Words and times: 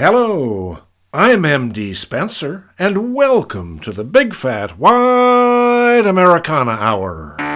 Hello, 0.00 0.78
I'm 1.12 1.42
MD 1.42 1.96
Spenser, 1.96 2.70
and 2.78 3.12
welcome 3.12 3.80
to 3.80 3.90
the 3.90 4.04
Big 4.04 4.32
Fat 4.32 4.78
Wide 4.78 6.06
Americana 6.06 6.70
Hour. 6.70 7.47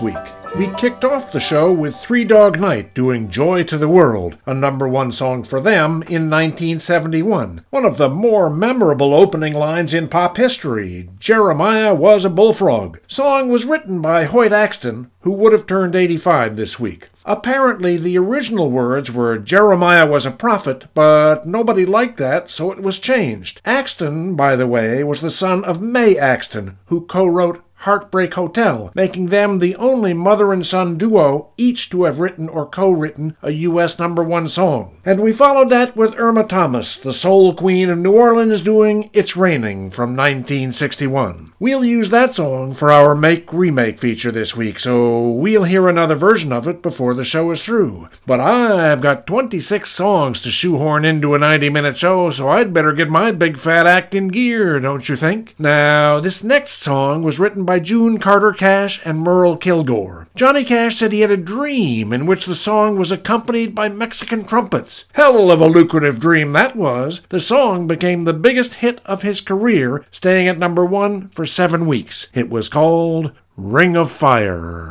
Week. 0.00 0.16
We 0.56 0.68
kicked 0.76 1.04
off 1.04 1.30
the 1.30 1.40
show 1.40 1.72
with 1.72 1.96
Three 1.96 2.24
Dog 2.24 2.58
Night 2.58 2.94
doing 2.94 3.28
Joy 3.28 3.64
to 3.64 3.76
the 3.76 3.88
World, 3.88 4.38
a 4.46 4.54
number 4.54 4.88
one 4.88 5.12
song 5.12 5.44
for 5.44 5.60
them 5.60 6.02
in 6.04 6.30
1971. 6.30 7.64
One 7.70 7.84
of 7.84 7.96
the 7.96 8.08
more 8.08 8.48
memorable 8.48 9.14
opening 9.14 9.52
lines 9.52 9.92
in 9.92 10.08
pop 10.08 10.36
history 10.36 11.10
Jeremiah 11.18 11.94
was 11.94 12.24
a 12.24 12.30
bullfrog. 12.30 12.98
Song 13.06 13.48
was 13.48 13.66
written 13.66 14.00
by 14.00 14.24
Hoyt 14.24 14.52
Axton, 14.52 15.10
who 15.20 15.32
would 15.32 15.52
have 15.52 15.66
turned 15.66 15.94
85 15.94 16.56
this 16.56 16.80
week. 16.80 17.10
Apparently, 17.24 17.96
the 17.96 18.16
original 18.16 18.70
words 18.70 19.12
were 19.12 19.36
Jeremiah 19.36 20.06
was 20.06 20.24
a 20.24 20.30
prophet, 20.30 20.86
but 20.94 21.46
nobody 21.46 21.84
liked 21.84 22.16
that, 22.16 22.50
so 22.50 22.72
it 22.72 22.80
was 22.80 22.98
changed. 22.98 23.60
Axton, 23.66 24.34
by 24.34 24.56
the 24.56 24.66
way, 24.66 25.04
was 25.04 25.20
the 25.20 25.30
son 25.30 25.62
of 25.64 25.82
Mae 25.82 26.16
Axton, 26.16 26.78
who 26.86 27.02
co 27.02 27.26
wrote 27.26 27.62
Heartbreak 27.82 28.34
Hotel, 28.34 28.90
making 28.94 29.26
them 29.26 29.60
the 29.60 29.76
only 29.76 30.12
mother 30.12 30.52
and 30.52 30.66
son 30.66 30.96
duo 30.96 31.50
each 31.56 31.90
to 31.90 32.04
have 32.04 32.18
written 32.18 32.48
or 32.48 32.66
co 32.66 32.90
written 32.90 33.36
a 33.40 33.52
U.S. 33.52 33.98
number 34.00 34.22
one 34.24 34.48
song. 34.48 34.96
And 35.04 35.20
we 35.20 35.32
followed 35.32 35.70
that 35.70 35.96
with 35.96 36.18
Irma 36.18 36.44
Thomas, 36.44 36.98
the 36.98 37.12
soul 37.12 37.54
queen 37.54 37.88
of 37.88 37.98
New 37.98 38.12
Orleans, 38.12 38.62
doing 38.62 39.10
It's 39.12 39.36
Raining 39.36 39.90
from 39.92 40.16
1961. 40.16 41.52
We'll 41.60 41.84
use 41.84 42.10
that 42.10 42.34
song 42.34 42.74
for 42.74 42.90
our 42.90 43.14
Make 43.14 43.52
Remake 43.52 43.98
feature 43.98 44.30
this 44.30 44.56
week, 44.56 44.78
so 44.78 45.30
we'll 45.30 45.64
hear 45.64 45.88
another 45.88 46.14
version 46.14 46.52
of 46.52 46.66
it 46.66 46.82
before 46.82 47.14
the 47.14 47.24
show 47.24 47.50
is 47.52 47.60
through. 47.60 48.08
But 48.26 48.40
I've 48.40 49.00
got 49.00 49.26
26 49.26 49.90
songs 49.90 50.40
to 50.42 50.50
shoehorn 50.50 51.04
into 51.04 51.34
a 51.34 51.38
90 51.38 51.70
minute 51.70 51.96
show, 51.96 52.30
so 52.30 52.48
I'd 52.48 52.74
better 52.74 52.92
get 52.92 53.08
my 53.08 53.32
big 53.32 53.58
fat 53.58 53.86
act 53.86 54.14
in 54.14 54.28
gear, 54.28 54.78
don't 54.80 55.08
you 55.08 55.16
think? 55.16 55.54
Now, 55.58 56.20
this 56.20 56.44
next 56.44 56.82
song 56.82 57.22
was 57.22 57.38
written 57.38 57.64
by 57.68 57.78
June 57.78 58.16
Carter 58.16 58.52
Cash 58.52 58.98
and 59.04 59.20
Merle 59.20 59.58
Kilgore. 59.58 60.26
Johnny 60.34 60.64
Cash 60.64 60.96
said 60.96 61.12
he 61.12 61.20
had 61.20 61.30
a 61.30 61.36
dream 61.36 62.14
in 62.14 62.24
which 62.24 62.46
the 62.46 62.54
song 62.54 62.96
was 62.96 63.12
accompanied 63.12 63.74
by 63.74 63.90
Mexican 63.90 64.42
trumpets. 64.42 65.04
Hell 65.12 65.50
of 65.50 65.60
a 65.60 65.66
lucrative 65.66 66.18
dream 66.18 66.54
that 66.54 66.76
was. 66.76 67.20
The 67.28 67.40
song 67.40 67.86
became 67.86 68.24
the 68.24 68.32
biggest 68.32 68.76
hit 68.76 69.02
of 69.04 69.20
his 69.20 69.42
career, 69.42 70.06
staying 70.10 70.48
at 70.48 70.58
number 70.58 70.82
one 70.82 71.28
for 71.28 71.44
seven 71.44 71.84
weeks. 71.84 72.28
It 72.32 72.48
was 72.48 72.70
called 72.70 73.32
Ring 73.54 73.98
of 73.98 74.10
Fire. 74.10 74.88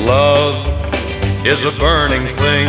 Love 0.00 0.66
is 1.46 1.62
a 1.64 1.78
burning 1.78 2.26
thing, 2.26 2.68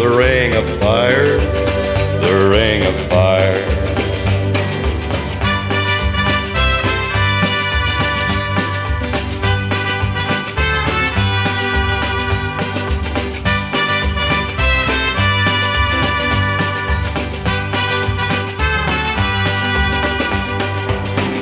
The 0.00 0.08
ring 0.08 0.54
of 0.54 0.66
fire, 0.80 1.26
the 1.26 2.48
ring 2.48 2.82
of 2.86 2.94
fire. 3.10 3.66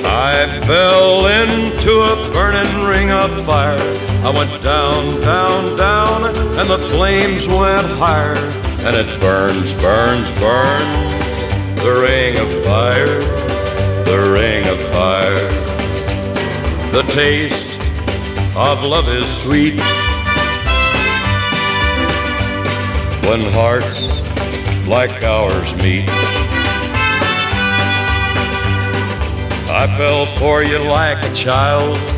I 0.05 0.61
fell 0.67 1.27
into 1.29 1.93
a 2.01 2.33
burning 2.33 2.89
ring 2.89 3.13
of 3.13 3.47
fire. 3.47 4.08
I 4.21 4.31
went 4.37 4.63
down, 4.63 5.21
down, 5.21 5.77
down, 5.77 6.25
and 6.59 6.69
the 6.69 6.79
flames 6.91 7.47
went 7.47 7.87
higher. 7.87 8.37
And 8.85 8.97
it 8.97 9.21
burns, 9.21 9.73
burns, 9.75 10.29
burns. 10.41 11.83
The 11.83 12.01
ring 12.01 12.37
of 12.37 12.49
fire, 12.65 13.21
the 14.05 14.31
ring 14.33 14.67
of 14.67 14.79
fire. 14.91 15.49
The 16.91 17.03
taste 17.13 17.81
of 18.57 18.83
love 18.83 19.09
is 19.09 19.27
sweet. 19.43 19.79
When 23.25 23.41
hearts 23.53 24.09
like 24.89 25.23
ours 25.23 25.75
meet. 25.77 26.09
I 29.71 29.87
fell 29.97 30.27
for 30.39 30.65
you 30.65 30.79
like 30.79 31.23
a 31.25 31.33
child. 31.33 32.18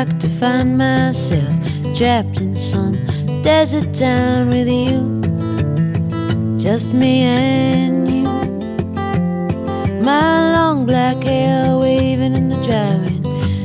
I'd 0.00 0.20
to 0.20 0.28
find 0.28 0.78
myself 0.78 1.52
trapped 1.96 2.40
in 2.40 2.56
some 2.56 2.94
desert 3.42 3.92
town 3.92 4.48
with 4.48 4.68
you. 4.68 5.00
Just 6.56 6.94
me 6.94 7.22
and 7.22 8.08
you. 8.08 8.22
My 10.04 10.52
long 10.52 10.86
black 10.86 11.16
hair 11.24 11.76
waving 11.76 12.36
in 12.36 12.48
the 12.48 12.60
driving. 12.64 13.22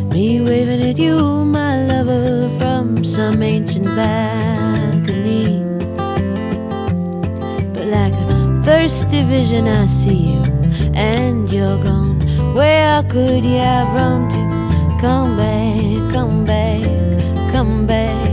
Me 0.09 0.41
waving 0.41 0.81
at 0.81 0.97
you, 0.97 1.19
my 1.45 1.85
lover, 1.85 2.49
from 2.59 3.05
some 3.05 3.43
ancient 3.43 3.85
balcony. 3.85 5.59
But 7.75 7.85
like 7.97 8.13
a 8.13 8.63
thirsty 8.63 9.21
vision, 9.23 9.67
I 9.67 9.85
see 9.85 10.33
you, 10.33 10.43
and 10.95 11.47
you're 11.53 11.77
gone. 11.83 12.19
Where 12.55 13.03
could 13.03 13.45
you 13.45 13.57
have 13.57 13.93
run 13.93 14.29
to? 14.29 14.43
Come 14.99 15.35
back, 15.35 15.52
come 16.23 16.45
back, 16.45 16.81
come 17.51 17.85
back. 17.85 18.29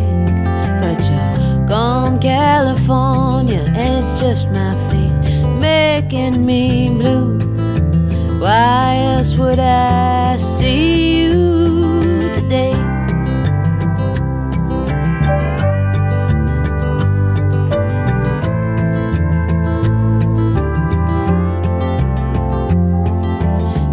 But 0.81 1.01
you're 1.11 1.67
gone, 1.67 2.21
California, 2.21 3.65
and 3.67 3.99
it's 3.99 4.21
just 4.21 4.47
my 4.51 4.75
fate 4.89 5.59
making 5.59 6.47
me 6.47 6.89
blue. 6.91 7.39
Why 8.41 8.97
else 9.15 9.35
would 9.35 9.59
I 9.59 10.37
see 10.37 11.25
you 11.25 12.31
today? 12.37 12.77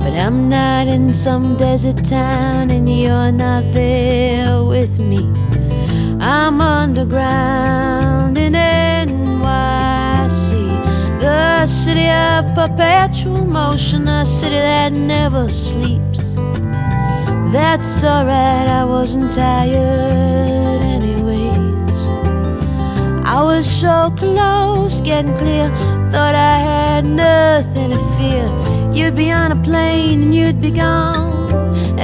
But 0.04 0.14
I'm 0.26 0.50
not 0.50 0.86
in 0.88 1.14
some 1.14 1.58
desert 1.58 1.97
town 2.10 2.70
and 2.72 2.88
you're 2.88 3.32
not 3.34 3.64
there 3.74 4.64
with 4.64 4.98
me. 4.98 5.20
I'm 6.22 6.62
underground 6.62 8.38
in 8.38 8.54
NYC, 8.54 9.20
the 11.20 11.66
city 11.66 12.10
of 12.10 12.46
perpetual 12.56 13.44
motion, 13.44 14.08
a 14.08 14.26
city 14.26 14.56
that 14.56 14.94
never 14.94 15.50
sleeps. 15.50 16.32
That's 17.52 18.04
alright, 18.06 18.68
I 18.70 18.86
wasn't 18.86 19.34
tired 19.34 20.82
anyways. 20.82 22.08
I 23.26 23.44
was 23.44 23.70
so 23.70 24.14
close, 24.16 25.02
getting 25.02 25.36
clear, 25.36 25.70
thought 26.12 26.36
I 26.36 26.60
had 26.60 27.06
nothing 27.06 27.90
to 27.92 28.00
fear. 28.16 28.48
You'd 28.94 29.16
be 29.16 29.30
on 29.30 29.52
a 29.52 29.56
plane 29.62 30.22
and 30.24 30.34
you'd 30.34 30.62
be 30.62 30.72
gone, 30.72 31.27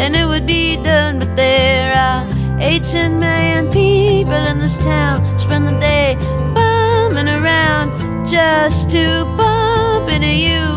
and 0.04 0.18
it 0.18 0.26
would 0.26 0.46
be 0.46 0.76
done. 0.84 1.18
But 1.18 1.36
there 1.38 1.94
are 1.96 2.28
18 2.60 3.20
million 3.20 3.72
people 3.72 4.42
in 4.52 4.60
this 4.60 4.78
town, 4.78 5.18
spend 5.40 5.66
the 5.66 5.80
day 5.80 6.16
bumming 6.54 7.30
around 7.30 7.88
just 8.28 8.90
to 8.90 9.24
bump 9.38 10.10
into 10.10 10.28
you 10.28 10.73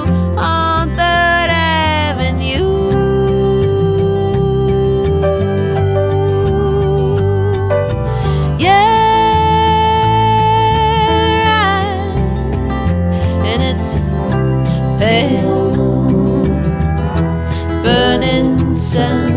burning 18.76 19.35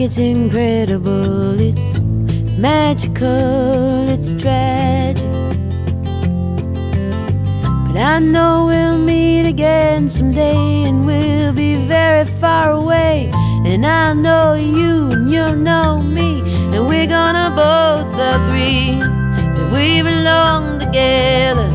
It's 0.00 0.18
incredible. 0.18 1.60
It's 1.60 2.00
magical. 2.58 4.08
It's 4.08 4.34
tragic. 4.34 5.22
But 7.86 7.96
I 7.96 8.18
know 8.18 8.66
we'll 8.66 8.98
meet 8.98 9.46
again 9.46 10.10
someday 10.10 10.82
and 10.82 11.06
we'll 11.06 11.52
be 11.52 11.76
very 11.86 12.24
far 12.24 12.72
away. 12.72 13.30
And 13.64 13.86
I 13.86 14.12
know 14.14 14.54
you 14.54 15.10
and 15.12 15.30
you'll 15.30 15.54
know 15.54 16.02
me. 16.02 16.40
And 16.74 16.88
we're 16.88 17.06
gonna 17.06 17.50
both 17.54 18.14
agree 18.34 18.98
that 18.98 19.70
we 19.72 20.02
belong 20.02 20.80
together. 20.80 21.70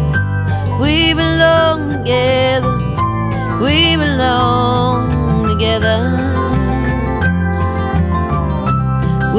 We 0.81 1.13
belong 1.13 1.89
together. 1.89 2.75
We 3.63 3.95
belong 3.95 5.47
together. 5.47 6.18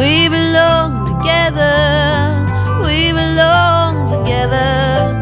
We 0.00 0.30
belong 0.30 1.04
together. 1.04 2.46
We 2.82 3.12
belong 3.12 4.08
together. 4.08 5.19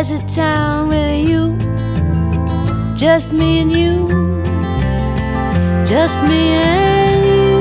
Desert 0.00 0.26
town 0.28 0.88
with 0.88 1.28
you. 1.28 1.58
Just 2.96 3.34
me 3.34 3.58
and 3.58 3.70
you. 3.70 4.08
Just 5.86 6.18
me 6.22 6.54
and 6.54 7.26
you. 7.26 7.60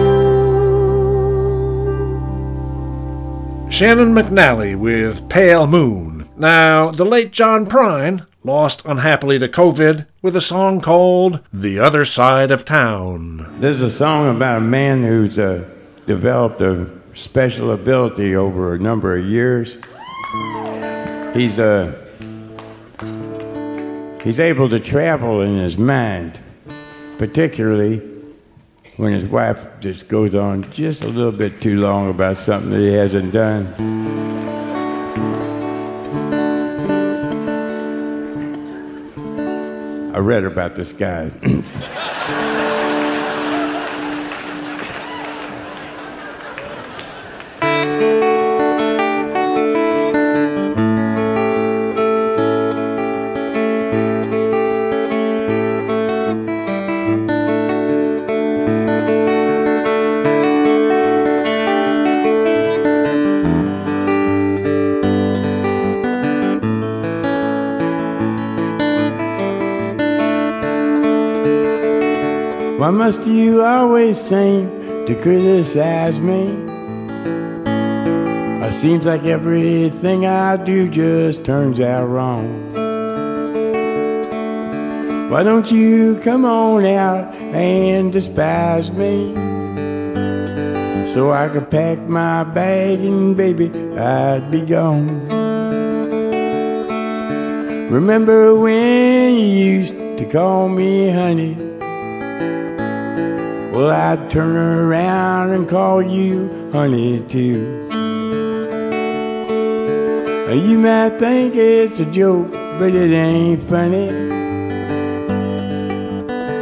Shannon 3.70 4.14
McNally 4.14 4.74
with 4.78 5.28
Pale 5.28 5.68
Moon. 5.68 6.30
Now, 6.38 6.92
the 6.92 7.04
late 7.04 7.34
John 7.34 7.66
Prine 7.66 8.26
lost 8.46 8.86
unhappily 8.86 9.38
to 9.40 9.50
COVID 9.50 10.06
with 10.22 10.34
a 10.34 10.40
song 10.40 10.80
called 10.80 11.42
The 11.52 11.78
Other 11.78 12.06
Side 12.06 12.52
of 12.52 12.64
Town. 12.64 13.60
This 13.60 13.76
is 13.76 13.82
a 13.82 13.90
song 13.90 14.34
about 14.34 14.60
a 14.60 14.62
man 14.62 15.04
who's 15.04 15.38
uh, 15.38 15.70
developed 16.06 16.62
a 16.62 16.88
special 17.14 17.70
ability 17.70 18.34
over 18.34 18.74
a 18.74 18.80
number 18.80 19.18
of 19.18 19.26
years. 19.26 19.76
He's 21.34 21.60
uh, 21.60 22.06
he's 24.24 24.40
able 24.40 24.70
to 24.70 24.80
travel 24.80 25.42
in 25.42 25.58
his 25.58 25.78
mind, 25.78 26.40
particularly 27.18 27.98
when 28.98 29.14
his 29.14 29.28
wife 29.28 29.66
just 29.80 30.08
goes 30.08 30.36
on 30.36 30.64
just 30.72 31.04
a 31.04 31.08
little 31.08 31.32
bit 31.32 31.62
too 31.62 31.80
long 31.80 32.10
about 32.10 32.38
something 32.38 32.72
that 32.72 32.82
he 32.82 32.94
hasn't 32.94 33.32
done. 33.32 33.74
I 40.14 40.20
read 40.20 40.44
about 40.44 40.76
this 40.76 40.92
guy. 40.92 41.32
must 73.10 73.28
you 73.28 73.64
always 73.64 74.22
seem 74.22 74.70
to 75.08 75.20
criticize 75.20 76.22
me? 76.22 76.44
It 78.64 78.72
seems 78.72 79.08
like 79.08 79.24
everything 79.24 80.28
I 80.28 80.58
do 80.58 80.88
just 80.88 81.44
turns 81.44 81.80
out 81.80 82.06
wrong. 82.06 82.72
Why 85.32 85.42
don't 85.42 85.72
you 85.72 86.22
come 86.24 86.46
on 86.46 86.86
out 86.86 87.34
and 87.34 88.14
despise 88.14 88.92
me? 88.92 89.34
So 91.08 91.32
I 91.32 91.50
could 91.52 91.72
pack 91.72 91.98
my 92.02 92.44
bag 92.44 93.00
and 93.00 93.36
baby, 93.36 93.72
I'd 93.98 94.52
be 94.52 94.62
gone. 94.62 95.28
Remember 97.90 98.54
when 98.54 99.34
you 99.34 99.48
used 99.80 99.96
to 99.96 100.30
call 100.32 100.70
me 100.70 101.10
honey? 101.10 101.69
Well, 103.80 103.92
I'd 103.92 104.30
turn 104.30 104.58
around 104.58 105.52
and 105.52 105.66
call 105.66 106.02
you 106.02 106.70
honey 106.74 107.22
too. 107.30 107.88
You 110.52 110.78
might 110.80 111.12
think 111.18 111.56
it's 111.56 112.02
a 112.02 112.06
joke, 112.12 112.52
but 112.52 112.94
it 112.94 113.14
ain't 113.14 113.64
funny 113.64 114.10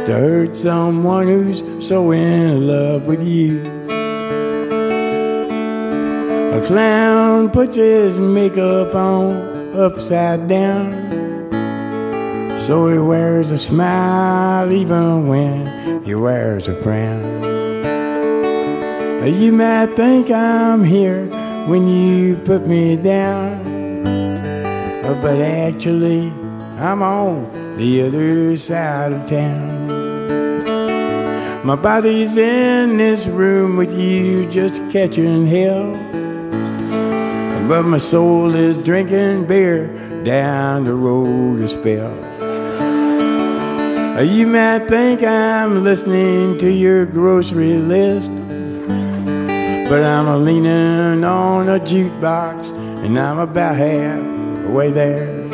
to 0.06 0.12
hurt 0.14 0.54
someone 0.54 1.26
who's 1.26 1.64
so 1.84 2.12
in 2.12 2.68
love 2.68 3.08
with 3.08 3.26
you. 3.26 3.62
A 6.54 6.64
clown 6.68 7.50
puts 7.50 7.74
his 7.74 8.16
makeup 8.16 8.94
on 8.94 9.74
upside 9.76 10.46
down, 10.46 10.92
so 12.58 12.88
he 12.88 12.98
wears 12.98 13.50
a 13.52 13.58
smile 13.58 14.72
even 14.72 15.26
when 15.26 16.04
he 16.04 16.14
wears 16.14 16.68
a 16.68 16.74
frown. 16.82 17.38
You 19.24 19.52
might 19.52 19.86
think 19.94 20.30
I'm 20.30 20.82
here 20.82 21.26
when 21.66 21.86
you 21.86 22.36
put 22.36 22.66
me 22.66 22.96
down. 22.96 23.62
But 25.22 25.40
actually, 25.40 26.32
I'm 26.78 27.02
on 27.02 27.76
the 27.76 28.02
other 28.02 28.56
side 28.56 29.12
of 29.12 29.28
town. 29.28 29.88
My 31.64 31.76
body's 31.76 32.36
in 32.36 32.96
this 32.96 33.26
room 33.26 33.76
with 33.76 33.92
you, 33.98 34.50
just 34.50 34.76
catching 34.90 35.46
hell. 35.46 35.92
But 37.68 37.82
my 37.82 37.98
soul 37.98 38.54
is 38.54 38.78
drinking 38.78 39.46
beer 39.46 39.88
down 40.24 40.84
the 40.84 40.94
road 40.94 41.60
a 41.60 41.68
spell. 41.68 42.27
You 44.20 44.48
might 44.48 44.88
think 44.88 45.22
I'm 45.22 45.84
listening 45.84 46.58
to 46.58 46.68
your 46.68 47.06
grocery 47.06 47.78
list, 47.78 48.32
but 49.88 50.02
I'm 50.02 50.26
a 50.26 50.36
leaning 50.36 51.22
on 51.22 51.68
a 51.68 51.78
jukebox 51.78 52.70
and 53.04 53.16
I'm 53.16 53.38
about 53.38 53.76
half 53.76 54.68
way 54.70 54.90
there. 54.90 55.46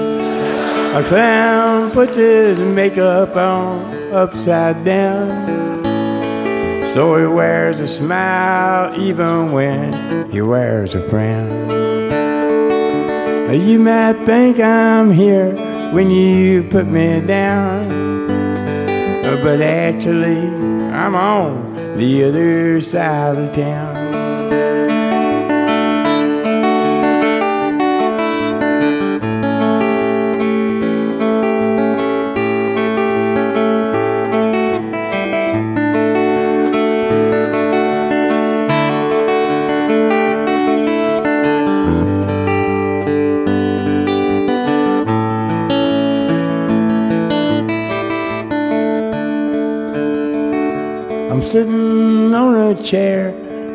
A 0.96 1.04
clown 1.04 1.90
puts 1.90 2.16
his 2.16 2.58
makeup 2.58 3.36
on 3.36 4.12
upside 4.14 4.82
down. 4.82 5.84
So 6.86 7.18
he 7.18 7.26
wears 7.26 7.80
a 7.80 7.86
smile 7.86 8.98
even 8.98 9.52
when 9.52 10.30
he 10.30 10.40
wears 10.40 10.94
a 10.94 11.06
frown. 11.10 11.52
You 13.52 13.78
might 13.78 14.24
think 14.24 14.58
I'm 14.58 15.10
here 15.10 15.54
when 15.92 16.10
you 16.10 16.64
put 16.64 16.86
me 16.86 17.20
down. 17.20 18.03
But 19.44 19.60
actually, 19.60 20.48
I'm 20.90 21.14
on 21.14 21.98
the 21.98 22.24
other 22.24 22.80
side 22.80 23.36
of 23.36 23.54
town. 23.54 23.93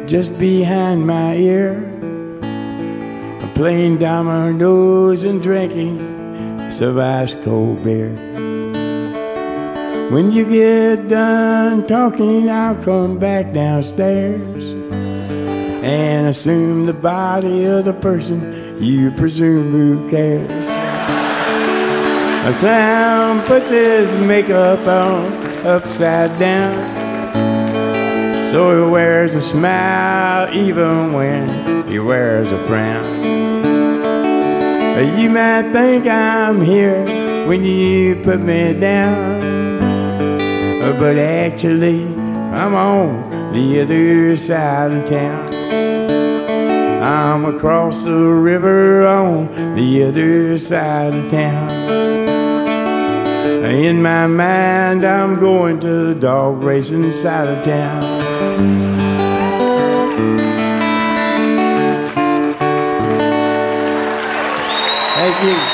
Just 0.09 0.39
behind 0.39 1.05
my 1.05 1.35
ear, 1.35 1.75
playing 3.53 3.99
dominoes 3.99 5.23
and 5.23 5.43
drinking 5.43 5.99
some 6.71 6.97
ice 6.97 7.35
cold 7.35 7.83
beer. 7.83 8.09
When 10.09 10.31
you 10.31 10.49
get 10.49 11.09
done 11.09 11.85
talking, 11.85 12.49
I'll 12.49 12.81
come 12.83 13.19
back 13.19 13.53
downstairs 13.53 14.71
and 15.83 16.27
assume 16.27 16.87
the 16.87 16.93
body 16.93 17.65
of 17.65 17.85
the 17.85 17.93
person 17.93 18.81
you 18.81 19.11
presume 19.11 19.71
who 19.71 20.09
cares. 20.09 20.49
A 22.49 22.59
clown 22.59 23.41
puts 23.41 23.69
his 23.69 24.09
makeup 24.23 24.79
on 24.87 25.31
upside 25.67 26.39
down. 26.39 26.98
So 28.49 28.83
he 28.83 28.91
wears 28.91 29.35
a 29.35 29.41
smile 29.41 30.51
even 30.51 31.13
when 31.13 31.87
he 31.87 31.99
wears 31.99 32.51
a 32.51 32.57
frown. 32.65 33.05
You 35.19 35.29
might 35.29 35.71
think 35.71 36.07
I'm 36.07 36.59
here 36.59 37.05
when 37.47 37.63
you 37.63 38.15
put 38.23 38.39
me 38.39 38.73
down, 38.73 39.39
but 40.97 41.17
actually 41.17 42.07
I'm 42.51 42.73
on 42.73 43.53
the 43.53 43.81
other 43.81 44.35
side 44.35 44.93
of 44.93 45.07
town. 45.07 45.53
I'm 47.03 47.45
across 47.45 48.05
the 48.05 48.17
river 48.17 49.05
on 49.05 49.75
the 49.75 50.05
other 50.05 50.57
side 50.57 51.13
of 51.13 51.29
town. 51.29 51.69
In 53.63 54.01
my 54.01 54.25
mind, 54.25 55.05
I'm 55.05 55.39
going 55.39 55.79
to 55.81 56.13
the 56.13 56.19
dog 56.19 56.63
racing 56.63 57.11
side 57.11 57.47
of 57.47 57.63
town. 57.63 58.28
Thank 65.19 65.43
you. 65.43 65.68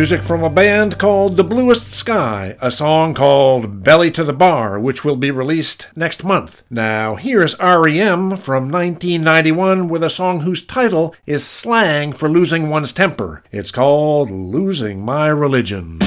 music 0.00 0.22
from 0.22 0.42
a 0.42 0.48
band 0.48 0.96
called 0.96 1.36
The 1.36 1.44
Bluest 1.44 1.92
Sky, 1.92 2.56
a 2.62 2.70
song 2.70 3.12
called 3.12 3.84
Belly 3.84 4.10
to 4.12 4.24
the 4.24 4.32
Bar, 4.32 4.80
which 4.80 5.04
will 5.04 5.14
be 5.14 5.30
released 5.30 5.88
next 5.94 6.24
month. 6.24 6.62
Now, 6.70 7.16
here's 7.16 7.54
REM 7.58 8.38
from 8.38 8.70
1991 8.70 9.90
with 9.90 10.02
a 10.02 10.08
song 10.08 10.40
whose 10.40 10.64
title 10.64 11.14
is 11.26 11.46
slang 11.46 12.14
for 12.14 12.30
losing 12.30 12.70
one's 12.70 12.94
temper. 12.94 13.44
It's 13.52 13.70
called 13.70 14.30
Losing 14.30 15.04
My 15.04 15.28
Religion. 15.28 15.98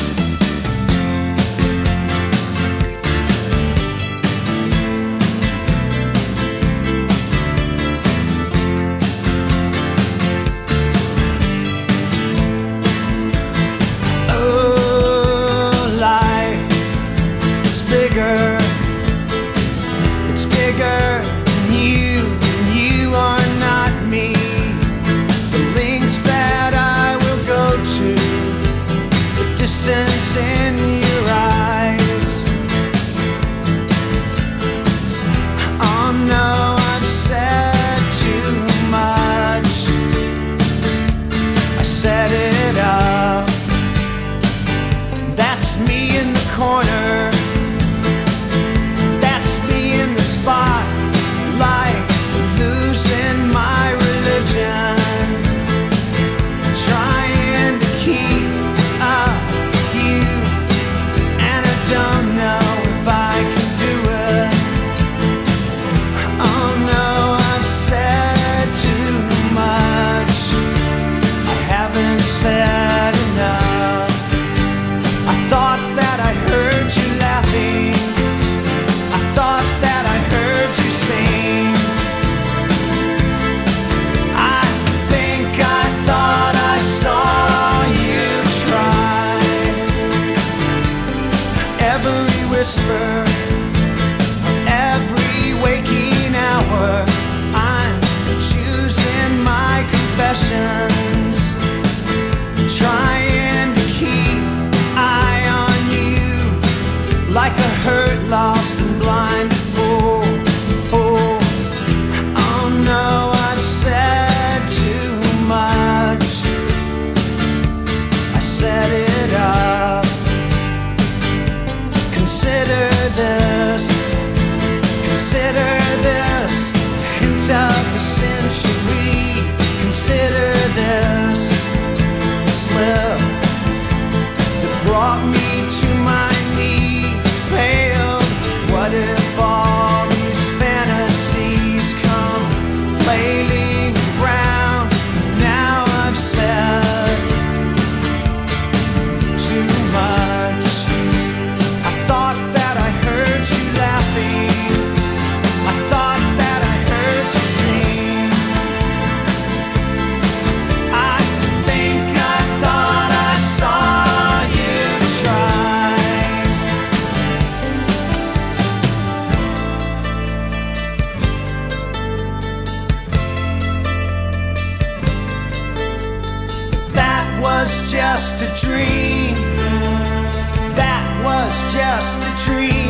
just 182.14 182.46
a 182.46 182.46
dream. 182.46 182.83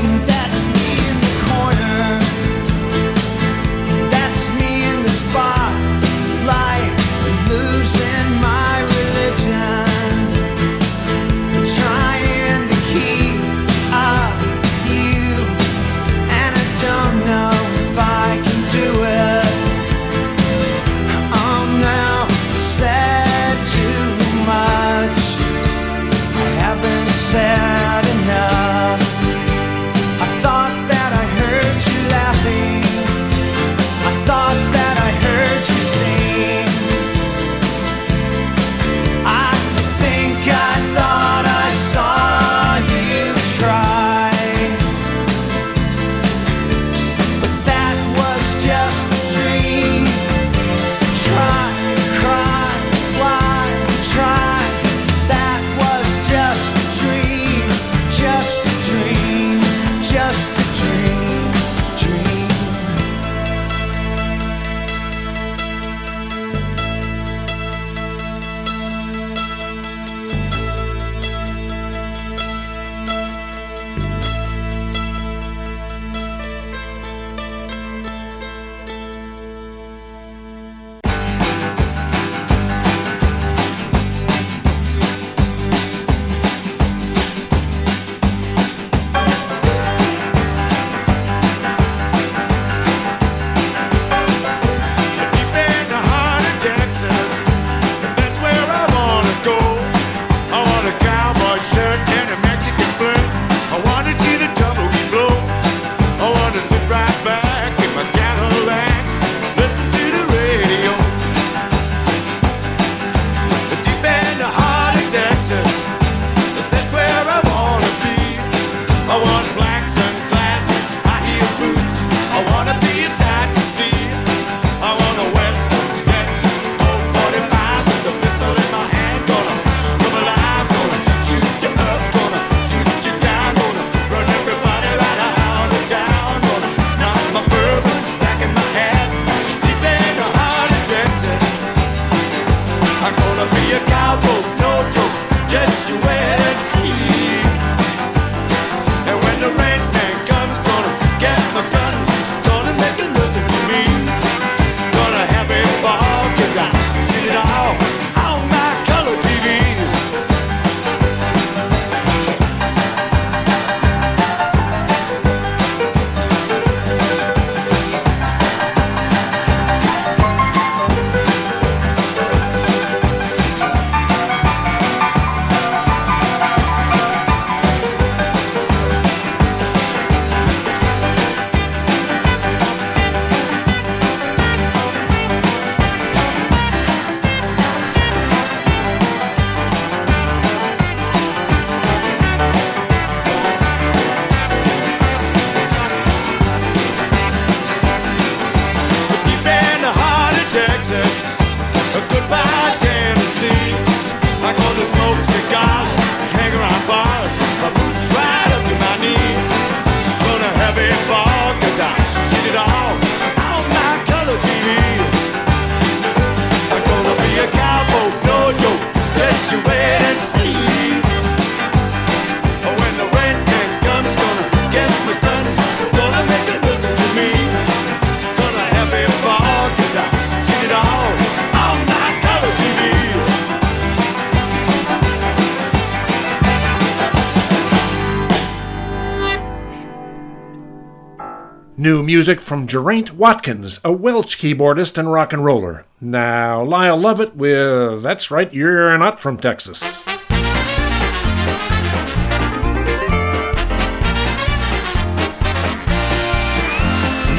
music 242.24 242.40
from 242.40 242.68
Geraint 242.68 243.16
Watkins, 243.16 243.82
a 243.84 243.92
Welsh 243.92 244.38
keyboardist 244.38 244.98
and 244.98 245.12
rock 245.12 245.34
and 245.34 245.44
roller. 245.44 245.86
Now, 246.00 246.64
Lyle 246.64 246.96
Lovett 246.96 247.36
with 247.36 248.02
That's 248.02 248.32
Right, 248.32 248.54
You're 248.54 248.98
Not 248.98 249.22
From 249.22 249.36
Texas. 249.36 249.82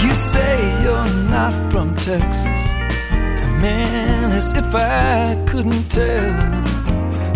You 0.03 0.12
say 0.12 0.83
you're 0.83 1.14
not 1.31 1.73
from 1.73 1.97
Texas. 1.97 2.44
Man, 3.62 4.33
as 4.33 4.53
if 4.53 4.75
I 4.75 5.42
couldn't 5.49 5.88
tell. 5.88 6.61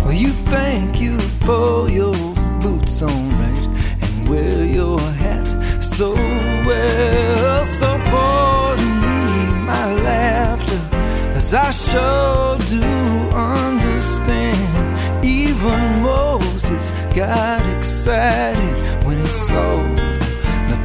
Well, 0.05 0.13
you 0.13 0.29
think 0.51 1.01
you 1.01 1.17
pull 1.39 1.89
your 1.89 2.13
boots 2.61 3.01
on 3.01 3.29
right 3.39 3.97
and 4.03 4.29
wear 4.29 4.63
your 4.67 4.99
hat 4.99 5.83
so 5.83 6.13
well 6.13 7.28
important 8.09 9.01
me, 9.01 9.53
my 9.65 9.93
laughter, 9.93 10.81
as 11.35 11.53
I 11.53 11.69
sure 11.69 12.57
do 12.67 12.83
understand. 13.35 14.57
Even 15.23 16.01
Moses 16.01 16.91
got 17.15 17.61
excited 17.77 19.05
when 19.05 19.19
he 19.19 19.27
saw 19.27 20.18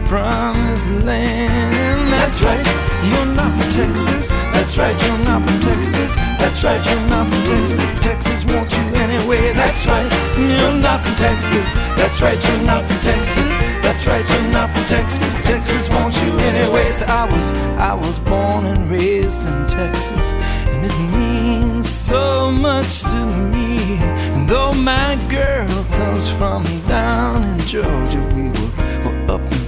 promised 0.07 0.91
land. 1.05 2.09
That's 2.13 2.43
right, 2.43 2.67
you're 3.11 3.27
not 3.35 3.51
from 3.53 3.71
Texas. 3.73 4.31
That's 4.53 4.79
right, 4.79 4.97
you're 5.05 5.19
not 5.25 5.45
from 5.45 5.61
Texas. 5.61 6.15
That's 6.39 6.65
right, 6.65 6.85
you're 6.87 7.09
not 7.09 7.29
from 7.29 7.43
Texas. 7.45 7.91
Texas 8.01 8.45
wants 8.45 8.77
you 8.77 8.85
anyway. 8.97 9.53
That's 9.53 9.87
right, 9.87 10.11
you're 10.39 10.81
not 10.81 11.05
from 11.05 11.15
Texas. 11.15 11.73
That's 11.97 12.21
right, 12.23 12.41
you're 12.49 12.63
not 12.63 12.85
from 12.87 12.99
Texas. 13.01 13.59
That's 13.83 14.07
right, 14.07 14.29
you're 14.29 14.53
not 14.53 14.71
from 14.71 14.85
Texas. 14.85 15.35
Texas 15.47 15.89
wants 15.91 16.21
you 16.23 16.33
anyway. 16.39 16.91
So 16.91 17.07
I 17.07 17.25
was, 17.31 17.53
I 17.79 17.95
was 17.95 18.19
born 18.19 18.67
and 18.67 18.91
raised 18.91 19.47
in 19.47 19.67
Texas, 19.67 20.33
and 20.33 20.87
it 20.87 20.97
means 21.17 21.89
so 21.89 22.51
much 22.51 23.03
to 23.03 23.27
me. 23.53 23.99
And 24.35 24.49
though 24.49 24.73
my 24.73 25.17
girl 25.29 25.69
comes 25.99 26.31
from 26.31 26.63
down 26.89 27.45
in 27.45 27.59
Georgia, 27.67 28.21
we 28.35 28.49
were, 28.49 28.73
were 29.05 29.35
up 29.35 29.53
in 29.53 29.64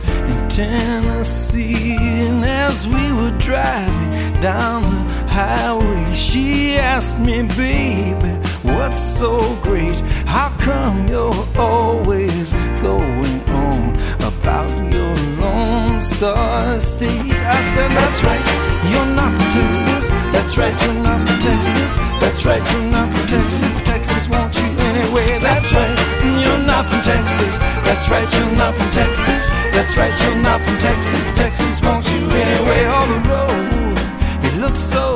Tennessee, 0.57 1.99
and 2.01 2.43
as 2.43 2.89
we 2.89 3.13
were 3.13 3.37
driving 3.37 4.41
down 4.41 4.85
the 4.85 5.13
highway, 5.29 6.15
she 6.15 6.77
asked 6.79 7.19
me, 7.19 7.43
baby, 7.43 8.33
what's 8.63 9.03
so 9.03 9.55
great? 9.63 10.01
How 10.25 10.49
come 10.61 11.09
you're 11.09 11.47
always 11.59 12.55
going 12.81 13.43
on 13.51 13.97
about 14.25 14.71
your 14.91 15.15
Lone 15.37 16.01
Star 16.01 16.81
State? 16.81 17.11
I 17.11 17.61
said, 17.75 17.91
That's 17.91 18.25
right, 18.25 18.47
you're 18.91 19.13
not 19.15 19.31
from 19.37 19.51
Texas. 19.53 20.09
That's 20.33 20.57
right, 20.57 20.73
you're 20.83 21.03
not 21.05 21.21
from 21.29 21.39
Texas. 21.39 21.97
That's 22.19 22.47
right, 22.47 22.65
you're 22.73 22.91
not 22.91 23.13
from 23.13 23.27
Texas. 23.29 23.83
Texas 23.83 24.27
wants 24.31 24.59
you 24.59 24.71
anyway. 24.89 25.39
That's 25.39 25.71
right, 25.75 25.97
you're 26.43 26.65
not 26.65 26.87
from 26.87 27.01
Texas. 27.03 27.46
That's 27.87 28.09
right, 28.11 28.29
you're 28.35 28.57
not 28.57 28.75
from 28.75 28.91
Texas. 28.91 29.49
That's 29.73 29.97
right, 29.97 30.13
you're 30.23 30.43
not 30.43 30.61
from 30.61 30.77
Texas. 30.79 31.23
Texas 31.39 31.81
wants 31.81 32.11
you 32.13 32.19
anyway. 32.45 32.85
On 32.85 33.09
the 33.15 33.21
road, 33.31 34.45
it 34.45 34.55
looks 34.61 34.81
so 34.81 35.15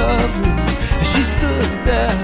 lovely. 0.00 0.56
And 0.98 1.06
she 1.06 1.22
stood 1.22 1.70
there 1.84 2.16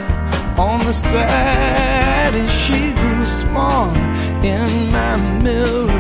on 0.59 0.81
the 0.87 0.93
side 0.93 2.35
and 2.35 2.51
she 2.51 2.93
grew 3.01 3.27
small 3.27 3.91
in 4.43 4.91
my 4.91 5.17
mirror 5.43 5.91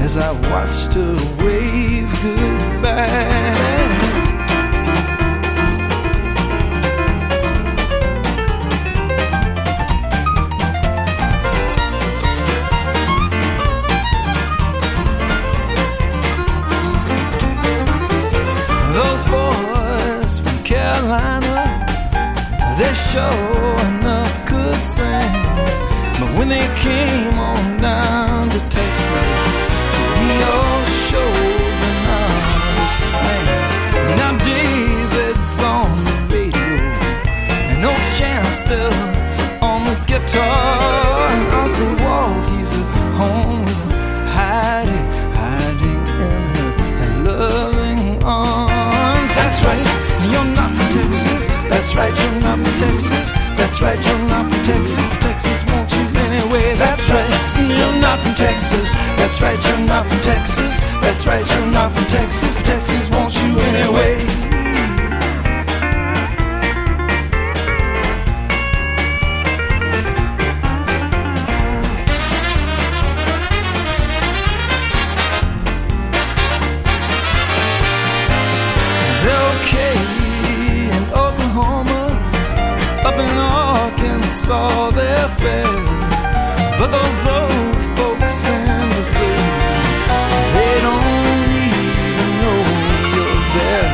as 0.00 0.16
I 0.16 0.32
watched 0.50 0.94
her 0.94 1.14
wave 1.42 2.10
goodbye. 2.22 3.51
Sure 23.12 23.78
enough 23.92 24.34
could 24.46 24.82
sing. 24.82 25.32
But 26.18 26.30
when 26.38 26.48
they 26.48 26.66
came 26.80 27.38
on 27.38 27.78
down 27.78 28.48
to 28.48 28.58
Texas, 28.70 29.56
we 30.26 30.36
all 30.56 30.84
showed 31.06 31.72
to 32.80 32.86
swing. 33.02 33.48
Now 34.20 34.32
David's 34.38 35.60
on 35.60 35.90
the 36.08 36.16
radio, 36.32 36.78
and 37.70 37.84
old 37.84 38.06
Champ's 38.16 38.58
still 38.64 38.94
on 39.60 39.84
the 39.84 39.96
guitar. 40.06 41.41
That's 53.62 53.80
right, 53.80 54.06
you're 54.06 54.18
not 54.26 54.52
from 54.52 54.62
Texas. 54.64 54.96
Texas 55.20 55.64
wants 55.70 55.94
you 55.94 56.02
anyway. 56.26 56.74
That's 56.74 57.08
right, 57.08 57.30
you're 57.60 58.00
not 58.02 58.18
from 58.18 58.34
Texas. 58.34 58.90
That's 59.16 59.40
right, 59.40 59.64
you're 59.64 59.86
not 59.86 60.04
from 60.04 60.18
Texas. 60.18 60.80
That's 61.00 61.24
right, 61.28 61.48
you're 61.48 61.66
not 61.66 61.92
from 61.92 62.04
Texas. 62.06 62.56
Texas 62.64 63.08
wants 63.10 63.40
you 63.40 63.56
anyway. 63.60 64.31
Fair. 85.40 85.64
But 86.78 86.90
those 86.90 87.26
old 87.26 87.76
folks 87.96 88.46
in 88.46 88.88
the 88.90 89.02
city, 89.02 89.50
they 90.54 90.74
don't 90.86 91.06
even 91.68 92.28
know 92.42 92.60
you're 93.14 93.40
there. 93.56 93.88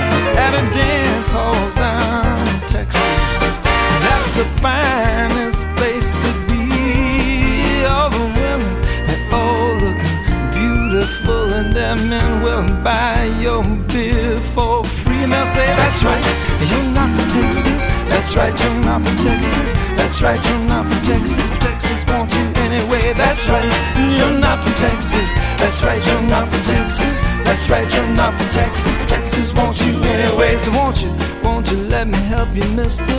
At 0.44 0.53
a 0.55 0.64
dance 0.72 1.33
hall 1.33 1.70
down 1.74 2.48
in 2.48 2.61
Texas, 2.66 3.59
that's 4.05 4.33
the 4.37 4.44
finest 4.62 5.66
place 5.77 6.12
to 6.24 6.31
be. 6.48 7.85
All 7.85 8.11
the 8.11 8.24
women, 8.40 8.74
they're 9.07 9.35
all 9.35 9.74
looking 9.85 10.18
beautiful, 10.53 11.53
and 11.53 11.74
their 11.74 11.96
men 11.96 12.42
will 12.42 12.66
buy 12.83 13.24
your 13.40 13.64
beer 13.92 14.37
for 14.37 14.85
free. 14.85 15.22
And 15.24 15.33
they'll 15.33 15.46
say, 15.46 15.66
That's 15.66 16.03
right, 16.03 16.24
you're 16.70 16.90
not 16.92 17.09
from 17.16 17.29
Texas. 17.31 17.98
That's 18.29 18.37
right, 18.37 18.61
you're 18.61 18.85
not 18.85 19.01
from 19.01 19.17
Texas. 19.25 19.73
That's 19.97 20.21
right, 20.21 20.45
you're 20.45 20.69
not 20.69 20.85
from 20.85 21.01
Texas. 21.01 21.49
But 21.49 21.61
Texas 21.62 22.05
wants 22.05 22.37
you 22.37 22.45
anyway. 22.61 23.14
That's 23.14 23.49
right, 23.49 23.64
you're 23.97 24.38
not 24.38 24.62
from 24.62 24.75
Texas. 24.75 25.33
That's 25.57 25.83
right, 25.83 26.07
you're 26.07 26.29
not 26.29 26.47
from 26.47 26.61
Texas. 26.61 27.23
That's 27.49 27.71
right, 27.71 27.91
you're 27.91 28.07
not 28.09 28.35
from 28.37 28.51
Texas. 28.51 28.99
Texas 29.11 29.55
wants 29.55 29.83
you 29.83 29.99
anyway. 30.03 30.59
So 30.59 30.71
won't 30.73 31.03
you, 31.03 31.11
won't 31.43 31.71
you 31.71 31.79
let 31.85 32.07
me 32.07 32.19
help 32.19 32.55
you, 32.55 32.64
mister? 32.77 33.17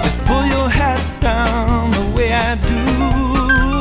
Just 0.00 0.18
pull 0.20 0.46
your 0.46 0.68
hat 0.68 1.02
down 1.20 1.90
the 1.90 2.16
way 2.16 2.32
I 2.32 2.54
do 2.54 2.76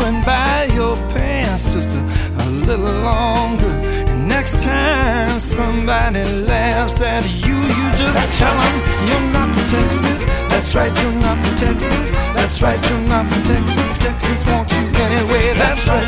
and 0.07 0.25
buy 0.25 0.67
your 0.73 0.95
pants 1.13 1.75
just 1.75 1.95
a, 1.95 2.01
a 2.41 2.45
little 2.65 3.03
longer. 3.03 3.98
Next 4.29 4.61
time 4.63 5.39
somebody 5.39 6.23
laughs 6.45 7.01
at 7.01 7.25
you, 7.43 7.57
you 7.57 7.85
just 7.97 8.37
tell 8.37 8.55
them 8.55 8.75
you're 9.09 9.27
not 9.33 9.49
from 9.55 9.67
Texas. 9.67 10.25
That's 10.49 10.75
right, 10.75 10.93
you're 11.01 11.19
not 11.19 11.37
from 11.43 11.55
Texas. 11.57 12.11
That's 12.37 12.61
right, 12.61 12.79
you're 12.89 13.07
not 13.09 13.25
from 13.25 13.43
Texas. 13.43 13.87
Texas 13.97 14.45
wants 14.45 14.73
you 14.73 14.85
anyway. 15.01 15.53
That's 15.57 15.87
right, 15.87 16.07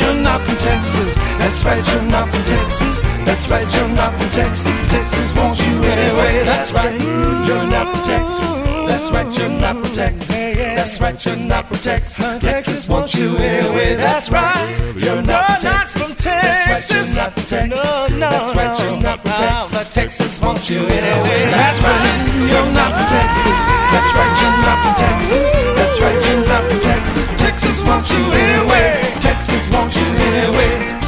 you're 0.00 0.20
not 0.22 0.40
from 0.42 0.56
Texas. 0.56 1.14
That's 1.40 1.64
right, 1.64 1.84
you're 1.88 2.08
not 2.12 2.28
from 2.28 2.42
Texas. 2.44 3.00
That's 3.24 3.48
right, 3.48 3.68
you're 3.74 3.88
not 3.88 4.12
from 4.18 4.28
Texas. 4.28 4.76
Texas 4.92 5.34
wants 5.34 5.66
you 5.66 5.74
anyway. 5.82 6.44
That's 6.44 6.72
right, 6.74 6.92
That's 9.02 9.10
right, 9.10 9.36
you're 9.36 9.60
not 9.60 9.74
from 9.82 9.92
Texas. 9.94 10.28
That's 10.28 11.00
right, 11.00 11.26
you're 11.26 11.36
not 11.36 11.66
from 11.66 11.78
Texas. 11.78 12.38
Texas 12.38 12.88
wants 12.88 13.16
you 13.16 13.36
anyway. 13.36 13.96
That's 13.96 14.30
right, 14.30 14.94
you're 14.94 15.20
not 15.22 15.58
from 15.58 15.58
Texas. 15.58 16.14
That's 16.22 16.68
right, 16.70 16.86
you're 16.88 17.16
not 17.16 17.32
from 17.32 17.42
Texas. 17.42 17.82
That's 17.82 18.54
right, 18.54 18.78
you're 18.78 19.02
not 19.02 19.18
from 19.18 19.32
Texas. 19.32 19.94
Texas 19.94 20.40
wants 20.40 20.70
you 20.70 20.78
anyway. 20.86 21.50
That's 21.50 21.82
right, 21.82 21.98
you're 22.46 22.70
not 22.70 22.94
from 22.94 23.06
Texas. 23.10 23.58
That's 23.90 24.14
right, 24.14 24.34
you're 24.38 24.58
not 24.62 24.78
from 24.86 24.94
Texas. 24.94 25.50
That's 25.74 26.00
right, 26.00 26.18
you're 26.22 26.46
not 26.46 26.62
from 26.70 26.80
Texas. 26.80 27.26
Texas 27.42 27.82
wants 27.84 28.12
you 28.12 28.22
anyway. 28.30 29.02
Texas 29.18 29.68
wants 29.72 29.96
you 29.96 30.06
anyway. 30.06 31.01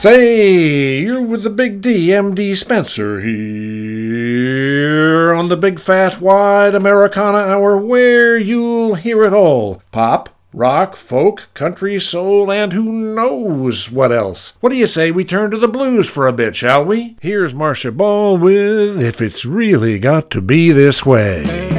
Say, 0.00 1.00
you're 1.00 1.20
with 1.20 1.42
the 1.42 1.50
Big 1.50 1.80
D, 1.80 2.10
MD 2.10 2.56
Spenser 2.56 3.20
here 3.20 5.34
on 5.34 5.48
the 5.48 5.56
Big 5.56 5.80
Fat 5.80 6.20
Wide 6.20 6.76
Americana 6.76 7.38
Hour, 7.38 7.76
where 7.76 8.38
you'll 8.38 8.94
hear 8.94 9.24
it 9.24 9.32
all 9.32 9.82
pop, 9.90 10.28
rock, 10.54 10.94
folk, 10.94 11.48
country, 11.52 11.98
soul, 11.98 12.52
and 12.52 12.72
who 12.72 13.12
knows 13.12 13.90
what 13.90 14.12
else. 14.12 14.56
What 14.60 14.70
do 14.70 14.76
you 14.76 14.86
say 14.86 15.10
we 15.10 15.24
turn 15.24 15.50
to 15.50 15.58
the 15.58 15.66
blues 15.66 16.08
for 16.08 16.28
a 16.28 16.32
bit, 16.32 16.54
shall 16.54 16.84
we? 16.84 17.16
Here's 17.20 17.52
Marcia 17.52 17.90
Ball 17.90 18.38
with 18.38 19.02
If 19.02 19.20
It's 19.20 19.44
Really 19.44 19.98
Got 19.98 20.30
to 20.30 20.40
Be 20.40 20.70
This 20.70 21.04
Way. 21.04 21.77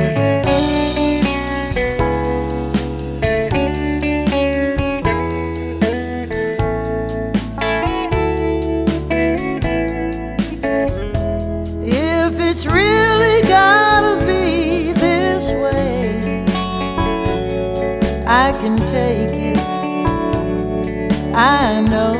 I 21.41 21.81
know 21.81 22.15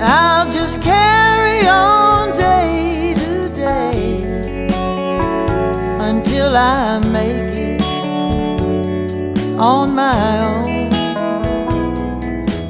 I'll 0.00 0.50
just 0.50 0.80
carry 0.80 1.66
on 1.68 2.36
day 2.36 3.14
to 3.22 3.48
day 3.54 4.66
until 6.00 6.56
I 6.56 6.98
make 7.00 7.54
it. 7.54 7.82
on 9.58 9.94
my 9.94 10.38
own. 10.40 10.88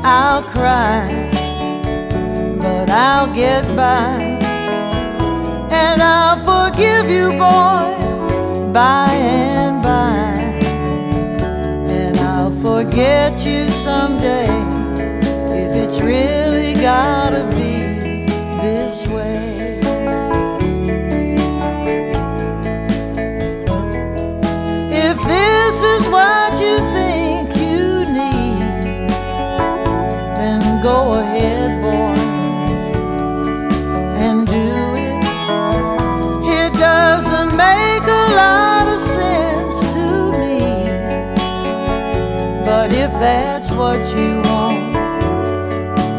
I'll 0.02 0.42
cry, 0.42 1.06
but 2.60 2.88
I'll 2.90 3.32
get 3.32 3.64
by. 3.76 4.38
And 5.70 6.02
I'll 6.02 6.38
forgive 6.50 7.10
you, 7.10 7.30
boy, 7.32 8.72
by 8.72 9.10
and 9.12 9.82
by. 9.82 10.32
And 11.98 12.16
I'll 12.18 12.50
forget 12.50 13.44
you 13.44 13.47
someday 13.88 14.50
if 15.62 15.72
it's 15.82 15.98
really 16.00 16.74
gotta 16.74 17.44
be 17.56 18.26
this 18.62 19.06
way. 19.06 19.78
If 25.06 25.16
this 25.34 25.76
is 25.94 26.06
what 26.08 26.47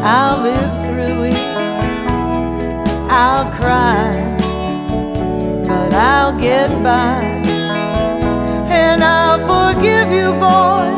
I'll 0.02 0.40
live 0.40 0.84
through 0.86 1.24
it. 1.24 1.36
I'll 3.10 3.52
cry, 3.52 4.36
but 5.66 5.92
I'll 5.92 6.38
get 6.40 6.70
by. 6.82 7.20
And 8.72 9.04
I'll 9.04 9.40
forgive 9.40 10.10
you, 10.10 10.32
boy, 10.32 10.88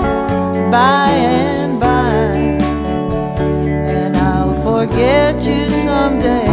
by 0.71 1.09
and 1.11 1.81
by. 1.81 2.23
And 3.41 4.17
I'll 4.17 4.55
forget 4.63 5.35
you 5.45 5.69
someday 5.71 6.47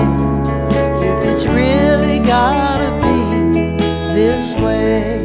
if 1.05 1.25
it's 1.25 1.45
really 1.45 2.17
gotta 2.17 2.89
be 3.03 3.77
this 4.15 4.55
way. 4.55 5.18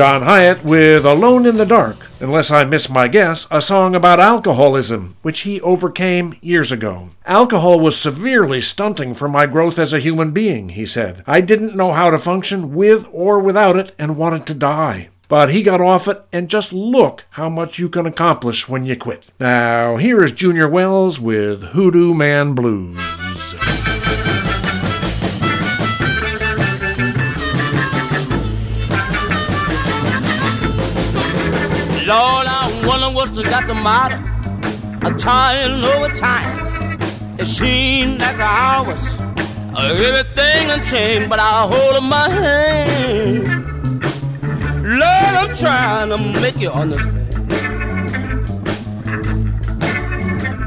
John 0.00 0.22
Hiatt 0.22 0.64
with 0.64 1.04
Alone 1.04 1.44
in 1.44 1.58
the 1.58 1.66
Dark, 1.66 2.08
unless 2.20 2.50
I 2.50 2.64
miss 2.64 2.88
my 2.88 3.06
guess, 3.06 3.46
a 3.50 3.60
song 3.60 3.94
about 3.94 4.18
alcoholism, 4.18 5.14
which 5.20 5.40
he 5.40 5.60
overcame 5.60 6.38
years 6.40 6.72
ago. 6.72 7.10
Alcohol 7.26 7.78
was 7.78 7.98
severely 7.98 8.62
stunting 8.62 9.12
for 9.12 9.28
my 9.28 9.44
growth 9.44 9.78
as 9.78 9.92
a 9.92 10.00
human 10.00 10.30
being, 10.30 10.70
he 10.70 10.86
said. 10.86 11.22
I 11.26 11.42
didn't 11.42 11.76
know 11.76 11.92
how 11.92 12.08
to 12.08 12.18
function 12.18 12.74
with 12.74 13.06
or 13.12 13.40
without 13.40 13.76
it 13.76 13.94
and 13.98 14.16
wanted 14.16 14.46
to 14.46 14.54
die. 14.54 15.10
But 15.28 15.50
he 15.50 15.62
got 15.62 15.82
off 15.82 16.08
it, 16.08 16.24
and 16.32 16.48
just 16.48 16.72
look 16.72 17.26
how 17.32 17.50
much 17.50 17.78
you 17.78 17.90
can 17.90 18.06
accomplish 18.06 18.70
when 18.70 18.86
you 18.86 18.96
quit. 18.96 19.26
Now, 19.38 19.96
here 19.96 20.24
is 20.24 20.32
Junior 20.32 20.66
Wells 20.66 21.20
with 21.20 21.62
Hoodoo 21.62 22.14
Man 22.14 22.54
Blues. 22.54 23.29
Lord, 32.10 32.46
I 32.48 32.82
wonder 32.84 33.08
what's 33.14 33.38
got 33.40 33.68
the 33.68 33.74
matter. 33.74 34.18
I'm 35.06 35.16
trying 35.16 35.84
over 35.84 36.12
time. 36.12 36.98
It 37.38 37.46
seems 37.46 38.20
like 38.20 38.36
hours, 38.36 39.06
everything 39.78 40.66
done 40.66 40.82
changed, 40.82 41.30
but 41.30 41.38
I 41.38 41.68
hold 41.70 42.02
in 42.02 42.08
my 42.10 42.28
hand. 42.28 43.46
Lord, 44.82 45.34
I'm 45.40 45.54
trying 45.54 46.08
to 46.08 46.18
make 46.40 46.56
you 46.56 46.72
understand. 46.72 47.16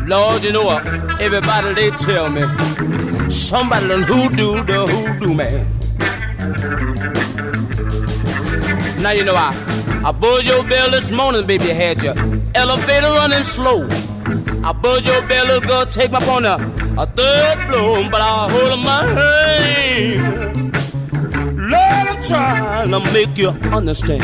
Lord, 0.07 0.43
you 0.45 0.53
know 0.53 0.63
what? 0.63 0.87
Everybody 1.19 1.73
they 1.73 1.89
tell 1.91 2.29
me 2.29 2.43
somebody 3.29 3.89
done 3.89 4.03
hoodoo 4.03 4.63
the 4.63 4.87
hoodoo 4.87 5.33
man. 5.33 7.22
Now 9.03 9.11
you 9.11 9.25
know 9.25 9.35
I 9.35 9.51
I 10.05 10.13
buzzed 10.13 10.47
your 10.47 10.63
bell 10.63 10.89
this 10.89 11.11
morning, 11.11 11.45
baby. 11.45 11.65
Had 11.65 12.01
your 12.01 12.15
elevator 12.55 13.09
running 13.09 13.43
slow. 13.43 13.85
I 14.63 14.71
buzzed 14.71 15.05
your 15.05 15.21
bell, 15.27 15.45
little 15.45 15.59
girl, 15.59 15.85
take 15.85 16.11
me 16.11 16.17
up 16.17 16.27
on 16.29 16.45
a, 16.45 16.57
third 17.07 17.67
floor, 17.67 18.09
but 18.09 18.21
I 18.21 18.49
hold 18.49 18.79
my 18.79 19.03
hand. 19.19 20.73
Lord, 21.57 22.07
I'm 22.07 22.21
trying 22.23 22.91
to 22.91 22.99
make 23.11 23.37
you 23.37 23.49
understand. 23.75 24.23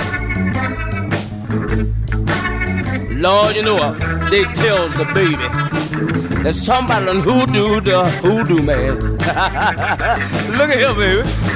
Lord, 3.22 3.58
you 3.58 3.64
know 3.64 3.76
what? 3.76 4.00
They 4.32 4.46
tells 4.54 4.94
the 4.94 5.04
baby 5.14 5.50
that 6.44 6.56
somebody 6.56 7.06
done 7.06 7.20
hoodoo 7.20 7.82
the 7.82 8.10
hoodoo 8.24 8.64
man. 8.64 8.98
Look 10.58 10.70
at 10.70 10.78
here, 10.78 10.94
baby. 10.94 11.50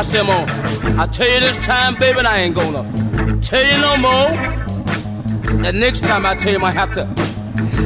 I 0.00 0.02
said, 0.02 0.22
Mom, 0.22 0.46
I 0.98 1.06
tell 1.06 1.28
you 1.28 1.40
this 1.40 1.58
time, 1.66 1.94
baby, 1.96 2.20
I 2.20 2.38
ain't 2.38 2.54
gonna 2.54 2.90
tell 3.42 3.62
you 3.62 3.78
no 3.82 3.98
more. 3.98 4.30
The 5.62 5.72
next 5.74 6.00
time 6.00 6.24
I 6.24 6.34
tell 6.34 6.54
you, 6.54 6.58
I 6.64 6.70
have 6.70 6.90
to 6.92 7.02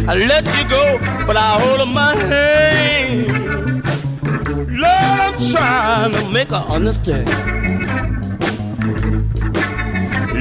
I 0.06 0.14
let 0.14 0.46
you 0.56 0.68
go, 0.68 0.98
but 1.26 1.36
I 1.36 1.58
hold 1.60 1.80
in 1.80 1.92
my 1.92 2.14
hand. 2.14 3.32
Lord, 4.78 5.18
I'm 5.26 5.34
trying 5.50 6.12
to 6.12 6.30
make 6.30 6.50
her 6.50 6.64
understand. 6.70 7.26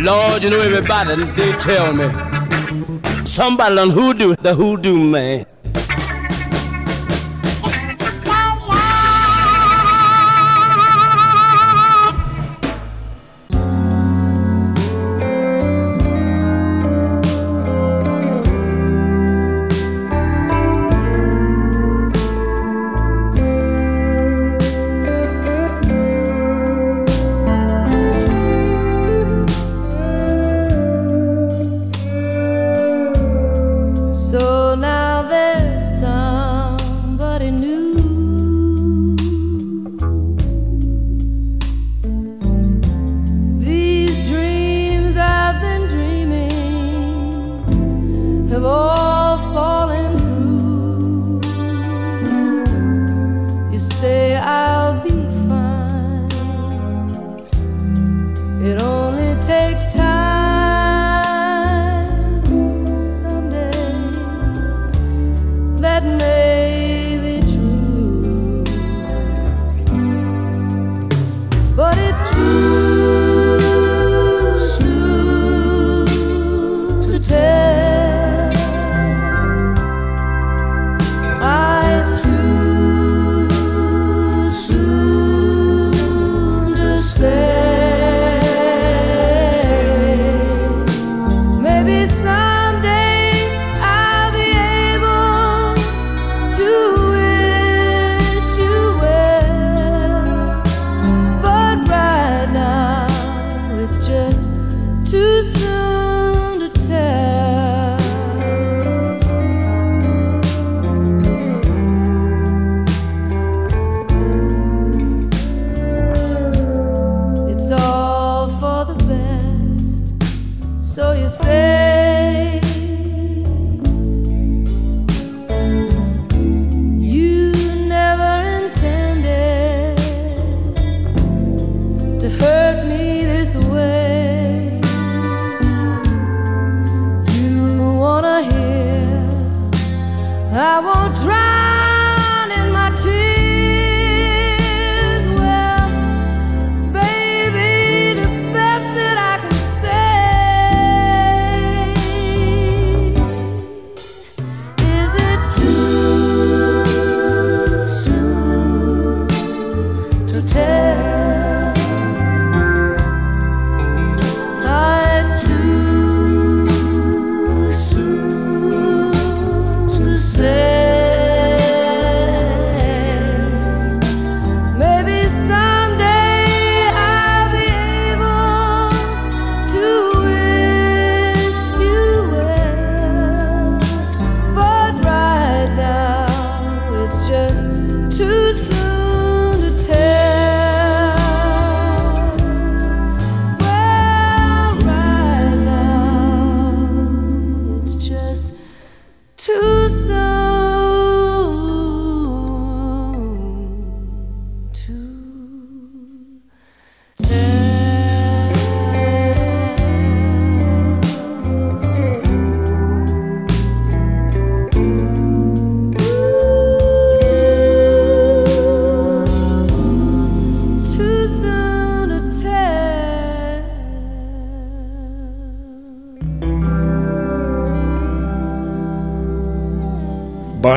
Lord, 0.06 0.44
you 0.44 0.52
know 0.52 0.60
everybody, 0.60 1.24
they 1.24 1.54
tell 1.54 1.92
me 1.92 2.08
somebody 3.26 3.74
done 3.78 3.90
hoodoo, 3.90 4.36
the 4.36 4.54
hoodoo 4.54 5.00
man. 5.00 5.48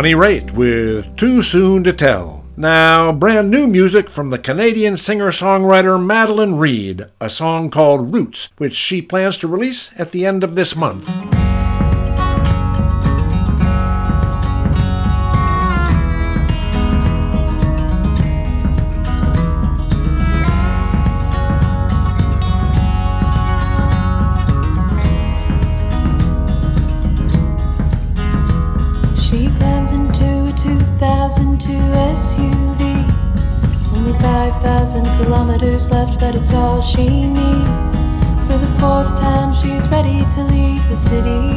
Johnny 0.07 0.15
Raitt 0.15 0.53
with 0.53 1.17
Too 1.17 1.43
Soon 1.43 1.83
to 1.83 1.93
Tell. 1.93 2.45
Now, 2.57 3.11
brand 3.11 3.51
new 3.51 3.67
music 3.67 4.09
from 4.09 4.31
the 4.31 4.39
Canadian 4.39 4.97
singer 4.97 5.33
songwriter 5.33 6.01
Madeline 6.01 6.55
Reed, 6.55 7.07
a 7.21 7.29
song 7.29 7.71
called 7.71 8.15
Roots, 8.15 8.51
which 8.57 8.75
she 8.75 9.03
plans 9.03 9.37
to 9.39 9.49
release 9.49 9.93
at 9.99 10.13
the 10.13 10.25
end 10.25 10.45
of 10.45 10.55
this 10.55 10.77
month. 10.77 11.36
she 36.97 37.27
needs. 37.27 37.95
For 38.47 38.57
the 38.57 38.73
fourth 38.81 39.21
time, 39.21 39.53
she's 39.55 39.87
ready 39.89 40.25
to 40.35 40.45
leave 40.45 40.89
the 40.89 40.97
city. 40.97 41.56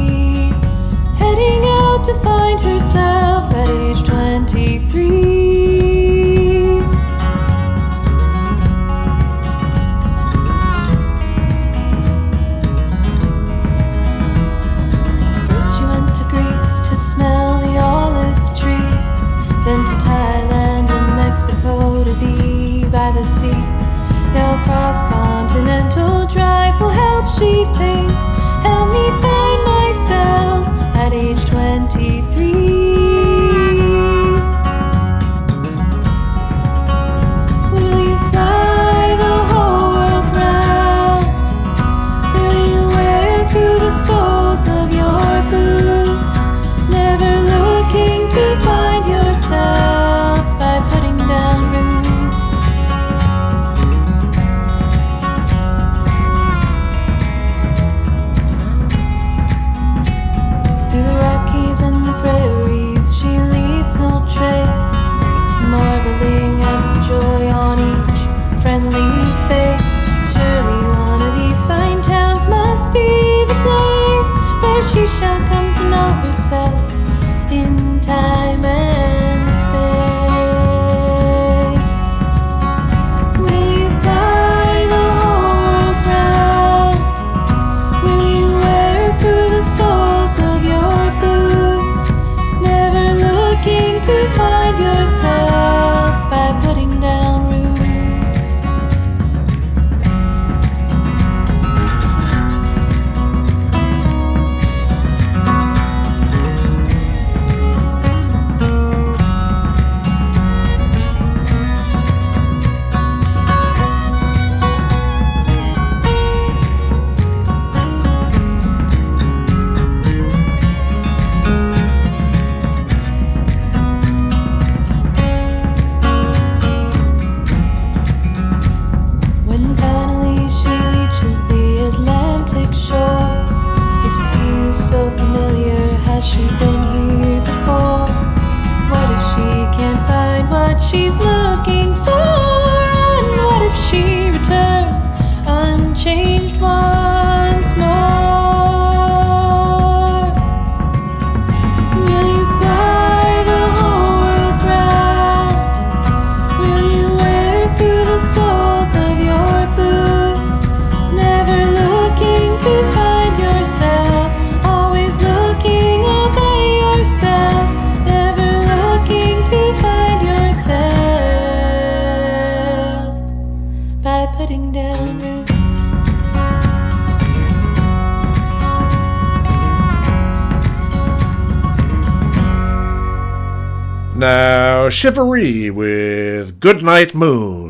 Shivaree 185.00 185.70
with 185.70 186.60
Goodnight 186.60 187.14
Moon. 187.14 187.69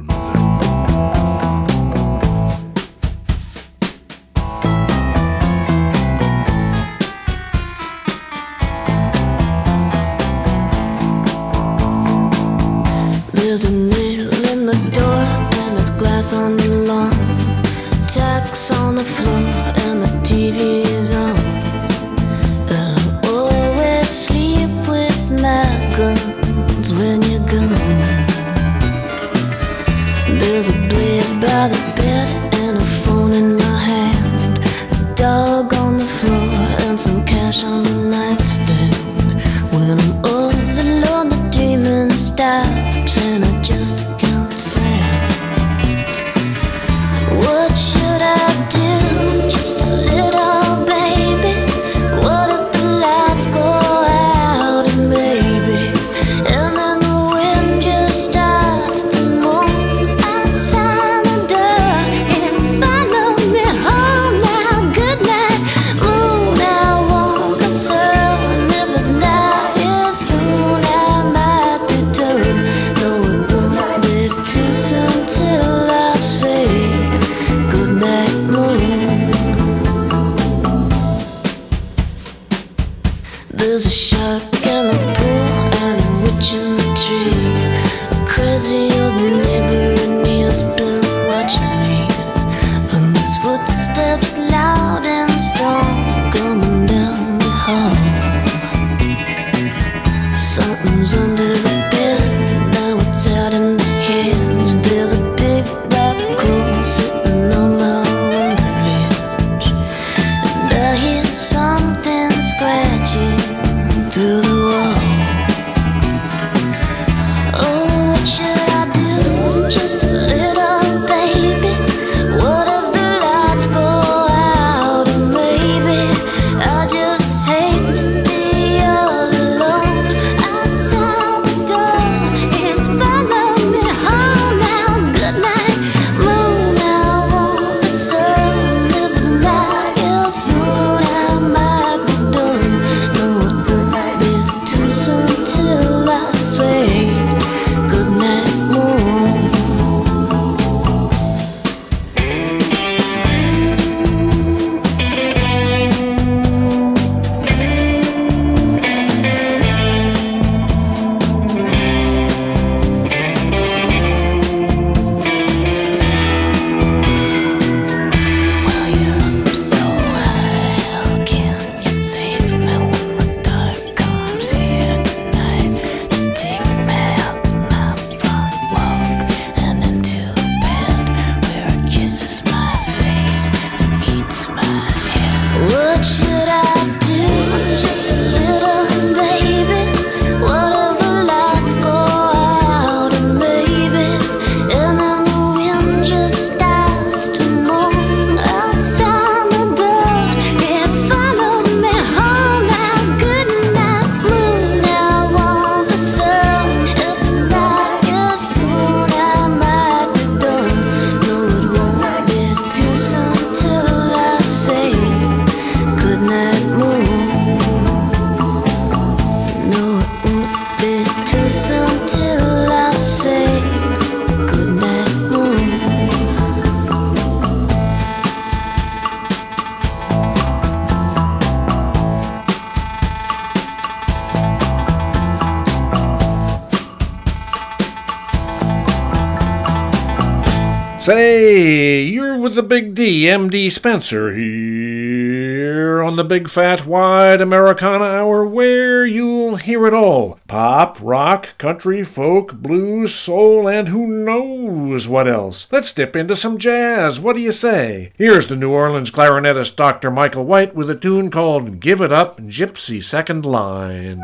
Hey, 241.12 242.04
you're 242.04 242.38
with 242.38 242.54
the 242.54 242.62
Big 242.62 242.94
D, 242.94 243.24
MD 243.24 243.68
Spenser, 243.68 244.32
here 244.32 246.00
on 246.00 246.14
the 246.14 246.22
Big 246.22 246.48
Fat 246.48 246.86
Wide 246.86 247.40
Americana 247.40 248.04
Hour, 248.04 248.46
where 248.46 249.04
you'll 249.04 249.56
hear 249.56 249.88
it 249.88 249.92
all 249.92 250.38
pop, 250.46 250.98
rock, 251.00 251.58
country, 251.58 252.04
folk, 252.04 252.54
blues, 252.54 253.12
soul, 253.12 253.66
and 253.66 253.88
who 253.88 254.06
knows 254.06 255.08
what 255.08 255.26
else. 255.26 255.66
Let's 255.72 255.92
dip 255.92 256.14
into 256.14 256.36
some 256.36 256.58
jazz. 256.58 257.18
What 257.18 257.34
do 257.34 257.42
you 257.42 257.50
say? 257.50 258.12
Here's 258.14 258.46
the 258.46 258.54
New 258.54 258.70
Orleans 258.70 259.10
clarinetist 259.10 259.74
Dr. 259.74 260.12
Michael 260.12 260.44
White 260.44 260.76
with 260.76 260.88
a 260.90 260.94
tune 260.94 261.32
called 261.32 261.80
Give 261.80 262.00
It 262.00 262.12
Up 262.12 262.38
Gypsy 262.38 263.02
Second 263.02 263.44
Line. 263.44 264.22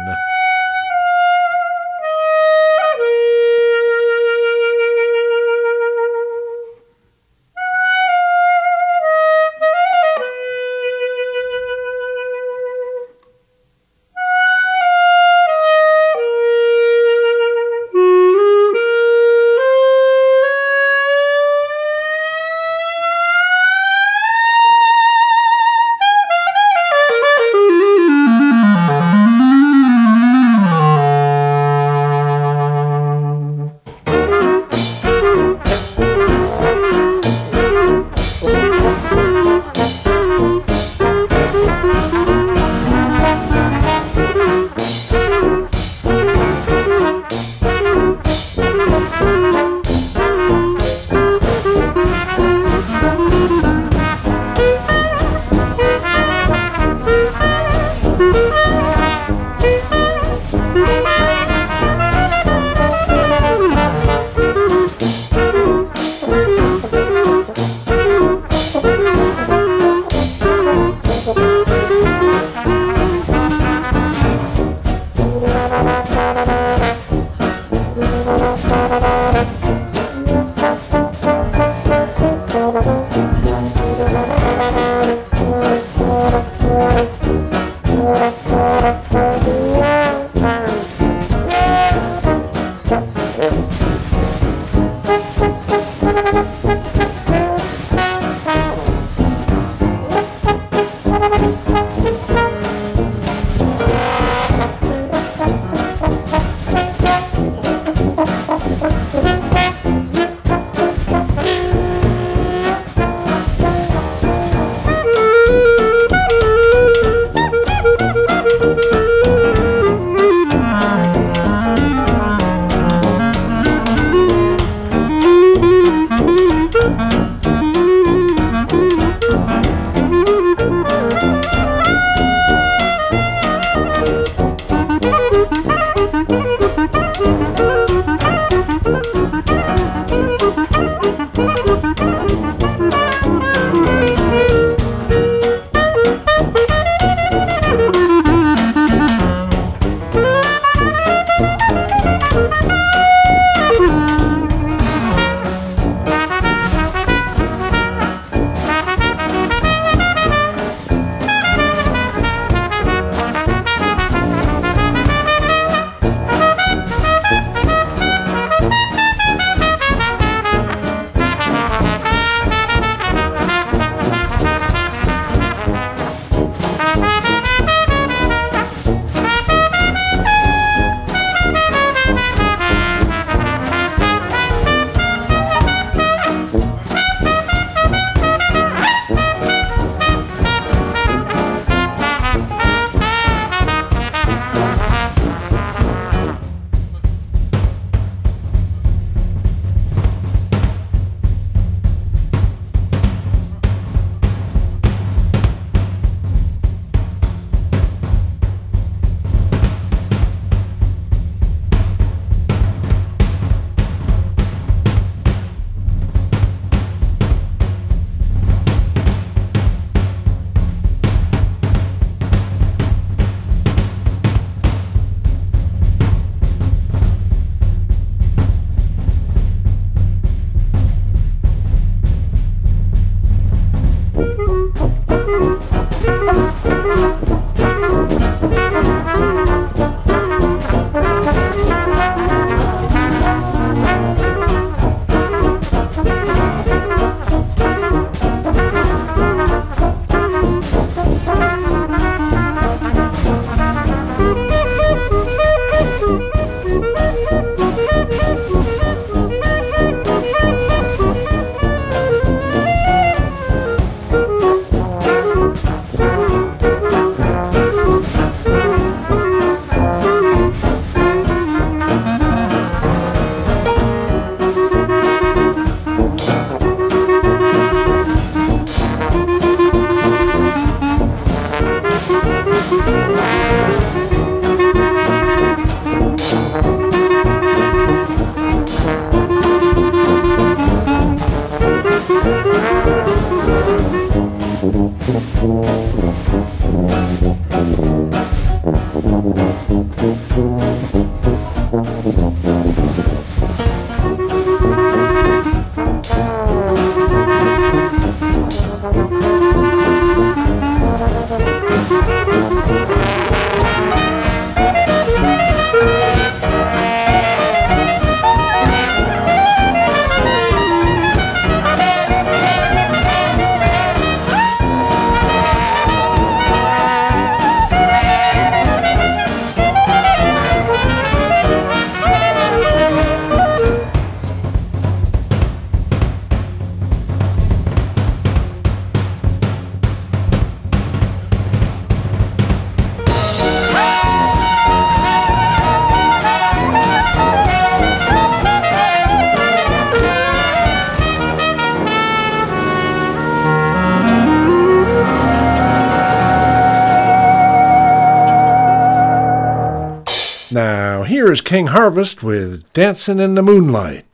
King 361.47 361.69
Harvest 361.69 362.25
with 362.25 362.73
Dancing 362.73 363.21
in 363.21 363.37
the 363.37 363.43
Moonlight. 363.43 364.06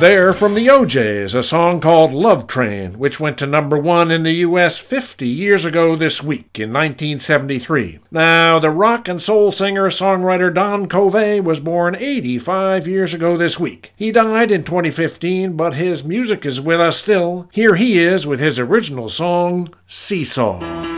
there 0.00 0.32
from 0.32 0.54
the 0.54 0.70
O'Jays, 0.70 1.34
a 1.34 1.42
song 1.42 1.80
called 1.80 2.12
Love 2.14 2.46
Train, 2.46 2.98
which 3.00 3.18
went 3.18 3.36
to 3.38 3.46
number 3.46 3.76
one 3.76 4.12
in 4.12 4.22
the 4.22 4.34
US 4.34 4.78
50 4.78 5.26
years 5.26 5.64
ago 5.64 5.96
this 5.96 6.22
week 6.22 6.58
in 6.58 6.72
1973. 6.72 7.98
Now, 8.10 8.60
the 8.60 8.70
rock 8.70 9.08
and 9.08 9.20
soul 9.20 9.50
singer 9.50 9.88
songwriter 9.88 10.54
Don 10.54 10.88
Covay 10.88 11.42
was 11.42 11.58
born 11.58 11.96
85 11.96 12.86
years 12.86 13.12
ago 13.12 13.36
this 13.36 13.58
week. 13.58 13.92
He 13.96 14.12
died 14.12 14.52
in 14.52 14.62
2015, 14.62 15.56
but 15.56 15.74
his 15.74 16.04
music 16.04 16.46
is 16.46 16.60
with 16.60 16.80
us 16.80 16.98
still. 16.98 17.48
Here 17.52 17.74
he 17.74 17.98
is 17.98 18.24
with 18.24 18.38
his 18.38 18.60
original 18.60 19.08
song, 19.08 19.74
Seesaw. 19.88 20.97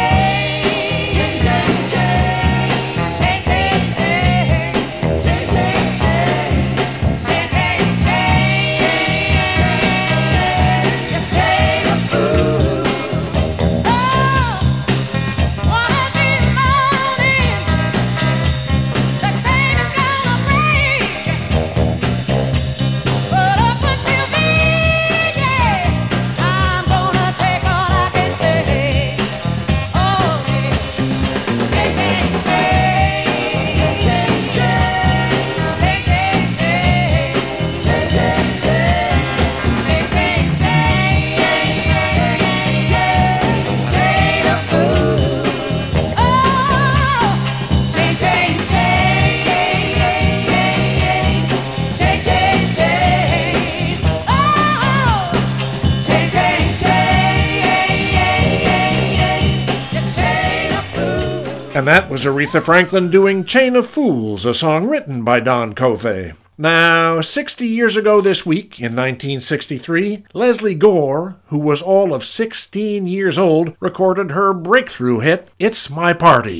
Was 62.21 62.35
Aretha 62.35 62.63
Franklin 62.63 63.09
doing 63.09 63.43
Chain 63.45 63.75
of 63.75 63.87
Fools, 63.87 64.45
a 64.45 64.53
song 64.53 64.87
written 64.87 65.23
by 65.23 65.39
Don 65.39 65.73
Covay. 65.73 66.35
Now, 66.55 67.19
60 67.19 67.65
years 67.65 67.97
ago 67.97 68.21
this 68.21 68.45
week, 68.45 68.77
in 68.77 68.95
1963, 68.95 70.25
Lesley 70.31 70.75
Gore, 70.75 71.37
who 71.45 71.57
was 71.57 71.81
all 71.81 72.13
of 72.13 72.23
16 72.23 73.07
years 73.07 73.39
old, 73.39 73.75
recorded 73.79 74.29
her 74.29 74.53
breakthrough 74.53 75.17
hit, 75.17 75.49
It's 75.57 75.89
My 75.89 76.13
Party. 76.13 76.59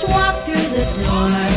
Just 0.00 0.08
walked 0.12 0.44
through 0.44 0.54
the 0.54 1.02
door 1.02 1.55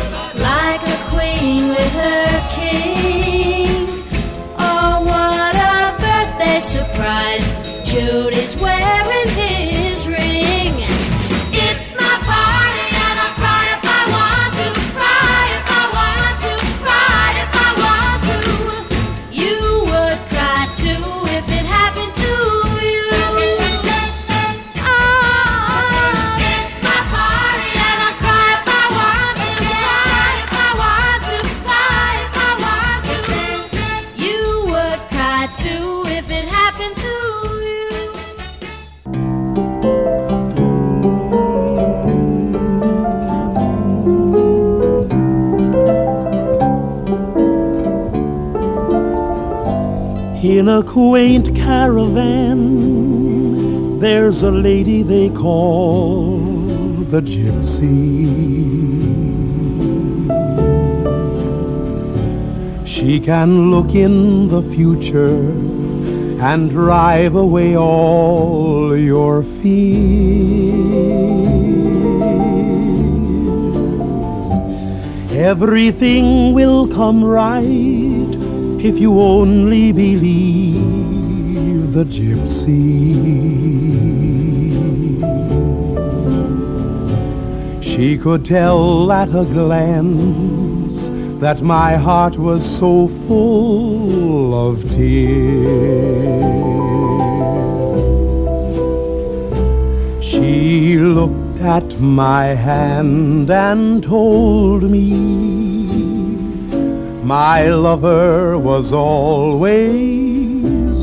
a 50.79 50.83
quaint 50.83 51.53
caravan, 51.57 52.59
there's 53.99 54.43
a 54.43 54.51
lady 54.51 55.03
they 55.03 55.29
call 55.29 56.37
the 57.11 57.19
gypsy. 57.21 58.29
She 62.87 63.19
can 63.19 63.71
look 63.71 63.93
in 63.93 64.47
the 64.47 64.61
future 64.73 65.51
and 66.49 66.69
drive 66.69 67.35
away 67.35 67.75
all 67.75 68.95
your 68.95 69.43
fears. 69.43 69.99
Everything 75.31 76.53
will 76.53 76.87
come 76.87 77.21
right 77.21 78.08
if 78.81 78.97
you 78.97 79.19
only 79.19 79.91
believe 79.91 81.91
the 81.91 82.05
gypsy. 82.05 82.69
She 87.83 88.17
could 88.17 88.45
tell 88.45 89.11
at 89.11 89.27
a 89.29 89.43
glance 89.43 91.09
that 91.41 91.61
my 91.61 91.97
heart 91.97 92.37
was 92.37 92.63
so 92.63 93.09
full 93.27 94.69
of 94.69 94.89
tears. 94.91 95.09
She 100.23 100.97
looked 100.97 101.59
at 101.59 101.99
my 101.99 102.55
hand 102.55 103.51
and 103.51 104.01
told 104.01 104.83
me 104.83 105.58
my 107.29 107.69
lover 107.69 108.57
was 108.57 108.91
always 108.91 109.77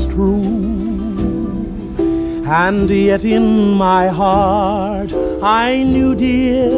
true. 0.07 0.43
And 2.45 2.89
yet 2.89 3.23
in 3.23 3.71
my 3.71 4.09
heart 4.09 5.13
I 5.41 5.83
knew, 5.83 6.15
dear, 6.15 6.69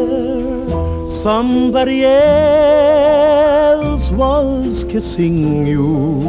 somebody 1.07 2.05
else 2.05 4.11
was 4.11 4.83
kissing 4.83 5.65
you. 5.65 6.21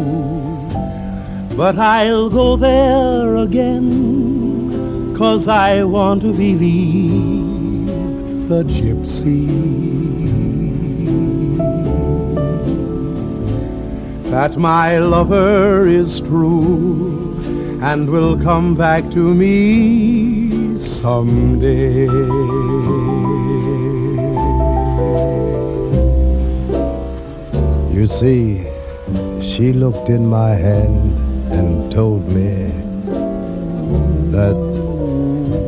But 1.59 1.79
I'll 1.79 2.31
go 2.31 2.57
there 2.57 3.37
again, 3.37 5.15
cause 5.15 5.47
I 5.47 5.83
want 5.83 6.23
to 6.23 6.33
believe 6.33 8.49
the 8.49 8.65
gypsy. 8.65 9.90
That 14.31 14.57
my 14.57 14.99
lover 14.99 15.87
is 15.87 16.21
true 16.21 17.37
and 17.83 18.09
will 18.09 18.41
come 18.41 18.77
back 18.77 19.11
to 19.11 19.35
me 19.35 20.77
someday. 20.77 22.07
You 27.93 28.07
see, 28.07 28.65
she 29.43 29.73
looked 29.73 30.09
in 30.09 30.27
my 30.27 30.51
hand 30.51 31.19
and 31.53 31.91
told 31.91 32.29
me 32.29 32.71
that 34.31 34.57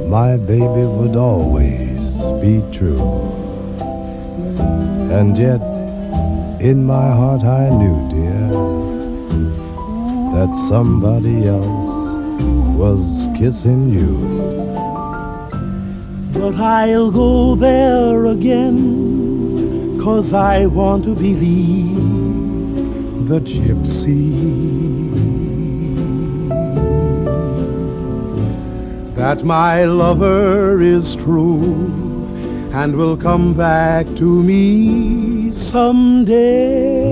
my 0.09 0.37
baby 0.37 0.85
would 0.87 1.17
always 1.17 2.17
be 2.41 2.63
true. 2.71 3.03
And 5.19 5.37
yet, 5.37 5.61
in 6.61 6.85
my 6.85 7.09
heart, 7.11 7.43
I 7.43 7.71
knew, 7.71 8.09
dear, 8.09 8.42
that 10.33 10.55
somebody 10.57 11.47
else 11.47 12.17
was 12.77 13.29
kissing 13.37 13.91
you. 13.91 14.17
But 16.33 16.55
I'll 16.55 17.11
go 17.11 17.55
there 17.55 18.27
again, 18.27 20.01
cause 20.03 20.33
I 20.33 20.67
want 20.67 21.05
to 21.05 21.15
believe 21.15 21.99
the 23.29 23.41
gypsy. 23.41 24.33
That 29.15 29.45
my 29.45 29.85
lover 29.85 30.81
is 30.81 31.15
true 31.15 31.91
and 32.73 32.97
will 32.97 33.19
come 33.19 33.55
back 33.55 34.07
to 34.17 34.43
me 34.43 35.53
someday. 35.53 37.03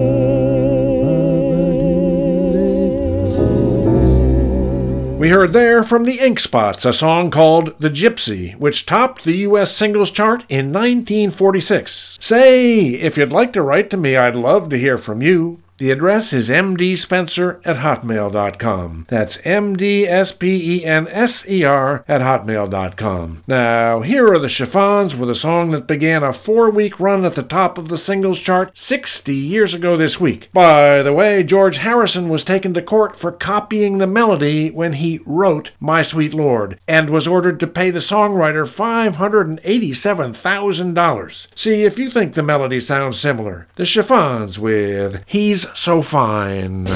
We 5.20 5.28
heard 5.28 5.52
there 5.52 5.84
from 5.84 6.04
the 6.04 6.18
Ink 6.18 6.40
Spots 6.40 6.86
a 6.86 6.94
song 6.94 7.30
called 7.30 7.78
The 7.78 7.90
Gypsy, 7.90 8.56
which 8.56 8.86
topped 8.86 9.22
the 9.22 9.36
U.S. 9.36 9.70
singles 9.70 10.10
chart 10.10 10.46
in 10.48 10.72
1946. 10.72 12.16
Say, 12.18 12.94
if 12.94 13.18
you'd 13.18 13.30
like 13.30 13.52
to 13.52 13.60
write 13.60 13.90
to 13.90 13.98
me, 13.98 14.16
I'd 14.16 14.34
love 14.34 14.70
to 14.70 14.78
hear 14.78 14.96
from 14.96 15.20
you. 15.20 15.60
The 15.80 15.90
address 15.90 16.32
is 16.34 16.50
mdspenser 16.50 17.58
at 17.64 17.78
hotmail.com. 17.78 19.06
That's 19.08 19.38
mdspenser 19.38 22.04
at 22.06 22.20
hotmail.com. 22.20 23.44
Now, 23.46 24.00
here 24.02 24.30
are 24.30 24.38
the 24.38 24.50
chiffons 24.50 25.16
with 25.16 25.30
a 25.30 25.34
song 25.34 25.70
that 25.70 25.86
began 25.86 26.22
a 26.22 26.34
four 26.34 26.70
week 26.70 27.00
run 27.00 27.24
at 27.24 27.34
the 27.34 27.42
top 27.42 27.78
of 27.78 27.88
the 27.88 27.96
singles 27.96 28.40
chart 28.40 28.76
60 28.76 29.34
years 29.34 29.72
ago 29.72 29.96
this 29.96 30.20
week. 30.20 30.50
By 30.52 31.02
the 31.02 31.14
way, 31.14 31.42
George 31.42 31.78
Harrison 31.78 32.28
was 32.28 32.44
taken 32.44 32.74
to 32.74 32.82
court 32.82 33.16
for 33.16 33.32
copying 33.32 33.96
the 33.96 34.06
melody 34.06 34.70
when 34.70 34.92
he 34.92 35.20
wrote 35.24 35.70
My 35.80 36.02
Sweet 36.02 36.34
Lord 36.34 36.78
and 36.86 37.08
was 37.08 37.26
ordered 37.26 37.58
to 37.60 37.66
pay 37.66 37.90
the 37.90 38.00
songwriter 38.00 38.68
$587,000. 38.68 41.46
See 41.54 41.84
if 41.84 41.98
you 41.98 42.10
think 42.10 42.34
the 42.34 42.42
melody 42.42 42.80
sounds 42.80 43.18
similar. 43.18 43.66
The 43.76 43.86
chiffons 43.86 44.58
with 44.58 45.24
He's 45.26 45.69
so 45.74 46.02
fine. 46.02 46.86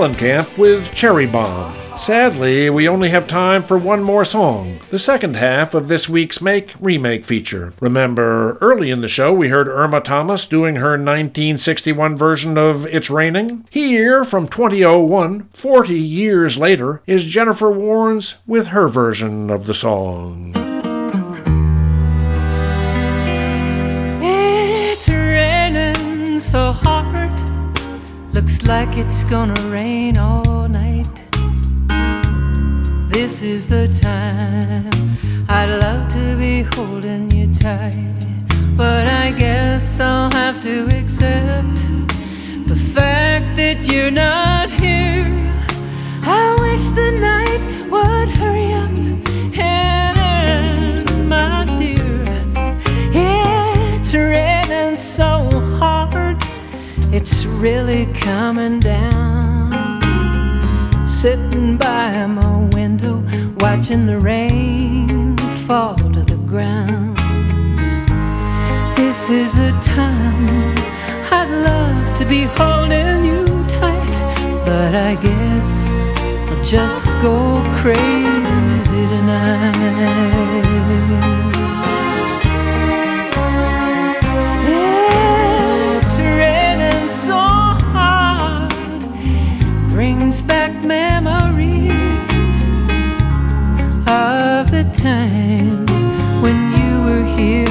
Mellencamp 0.00 0.56
with 0.56 0.94
Cherry 0.94 1.26
Bomb. 1.26 1.76
Sadly, 1.98 2.70
we 2.70 2.88
only 2.88 3.10
have 3.10 3.28
time 3.28 3.62
for 3.62 3.76
one 3.76 4.02
more 4.02 4.24
song, 4.24 4.78
the 4.88 4.98
second 4.98 5.36
half 5.36 5.74
of 5.74 5.88
this 5.88 6.08
week's 6.08 6.40
Make 6.40 6.72
Remake 6.80 7.26
feature. 7.26 7.74
Remember, 7.82 8.56
early 8.62 8.90
in 8.90 9.02
the 9.02 9.08
show 9.08 9.30
we 9.30 9.48
heard 9.48 9.68
Irma 9.68 10.00
Thomas 10.00 10.46
doing 10.46 10.76
her 10.76 10.92
1961 10.92 12.16
version 12.16 12.56
of 12.56 12.86
It's 12.86 13.10
Raining? 13.10 13.66
Here, 13.68 14.24
from 14.24 14.48
2001, 14.48 15.50
40 15.52 15.92
years 15.92 16.56
later, 16.56 17.02
is 17.06 17.26
Jennifer 17.26 17.66
Warnes 17.66 18.38
with 18.46 18.68
her 18.68 18.88
version 18.88 19.50
of 19.50 19.66
the 19.66 19.74
song. 19.74 20.59
Looks 28.40 28.62
like 28.62 28.96
it's 28.96 29.22
gonna 29.24 29.60
rain 29.68 30.16
all 30.16 30.66
night. 30.66 31.14
This 33.12 33.42
is 33.42 33.68
the 33.68 33.86
time 34.00 34.88
I'd 35.46 35.68
love 35.68 36.10
to 36.14 36.38
be 36.38 36.62
holding 36.62 37.30
you 37.30 37.52
tight. 37.52 38.16
But 38.78 39.06
I 39.06 39.32
guess 39.32 40.00
I'll 40.00 40.30
have 40.30 40.58
to 40.60 40.86
accept 40.86 41.84
the 42.66 42.80
fact 42.94 43.56
that 43.56 43.86
you're 43.86 44.10
not 44.10 44.70
here. 44.70 45.36
I 46.22 46.56
wish 46.62 46.84
the 47.00 47.10
night 47.20 47.60
would 47.92 48.30
hurry 48.40 48.72
up 48.72 48.96
and 49.58 50.18
end, 50.18 51.28
my 51.28 51.66
dear. 51.78 52.24
It's 53.12 54.14
raining 54.14 54.96
so 54.96 55.28
hard, 55.76 55.99
it's 57.12 57.44
really 57.44 58.06
coming 58.14 58.78
down. 58.80 60.00
Sitting 61.06 61.76
by 61.76 62.26
my 62.26 62.68
window, 62.72 63.24
watching 63.58 64.06
the 64.06 64.18
rain 64.18 65.36
fall 65.66 65.96
to 65.96 66.22
the 66.22 66.36
ground. 66.46 67.18
This 68.96 69.28
is 69.28 69.54
the 69.54 69.72
time 69.82 70.74
I'd 71.32 71.50
love 71.50 72.14
to 72.18 72.24
be 72.24 72.44
holding 72.44 73.24
you 73.24 73.44
tight, 73.66 74.64
but 74.64 74.94
I 74.94 75.16
guess 75.20 76.00
I'll 76.50 76.62
just 76.62 77.10
go 77.22 77.62
crazy 77.80 79.08
tonight. 79.14 79.90
Time 95.02 95.86
when 96.42 96.72
you 96.76 97.02
were 97.02 97.24
here 97.24 97.69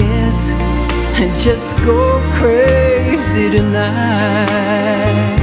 guess 0.00 0.52
I 1.18 1.34
just 1.44 1.76
go 1.78 2.20
crazy 2.36 3.50
tonight. 3.50 5.37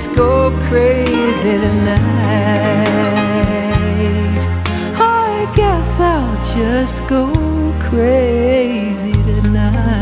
Just 0.00 0.16
go 0.16 0.50
crazy 0.68 1.58
tonight. 1.58 1.98
I 4.96 5.52
guess 5.54 6.00
I'll 6.00 6.42
just 6.56 7.06
go 7.06 7.30
crazy 7.78 9.12
tonight. 9.12 10.00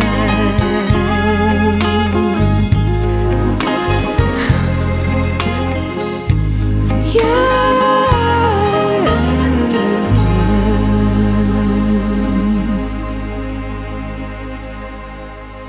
Yeah. 7.12 7.48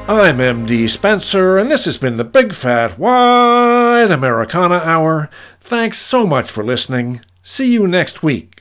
I'm 0.08 0.38
MD 0.38 0.90
Spenser, 0.90 1.60
and 1.60 1.72
this 1.72 1.86
has 1.86 1.98
been 1.98 2.18
the 2.18 2.24
Big 2.24 2.54
Fat 2.54 3.00
Wide 4.00 4.12
Americana 4.12 4.76
Hour. 4.76 5.30
Thanks 5.60 5.98
so 5.98 6.26
much 6.26 6.50
for 6.50 6.64
listening. 6.64 7.20
See 7.44 7.74
you 7.74 7.86
next 7.86 8.24
week. 8.24 8.59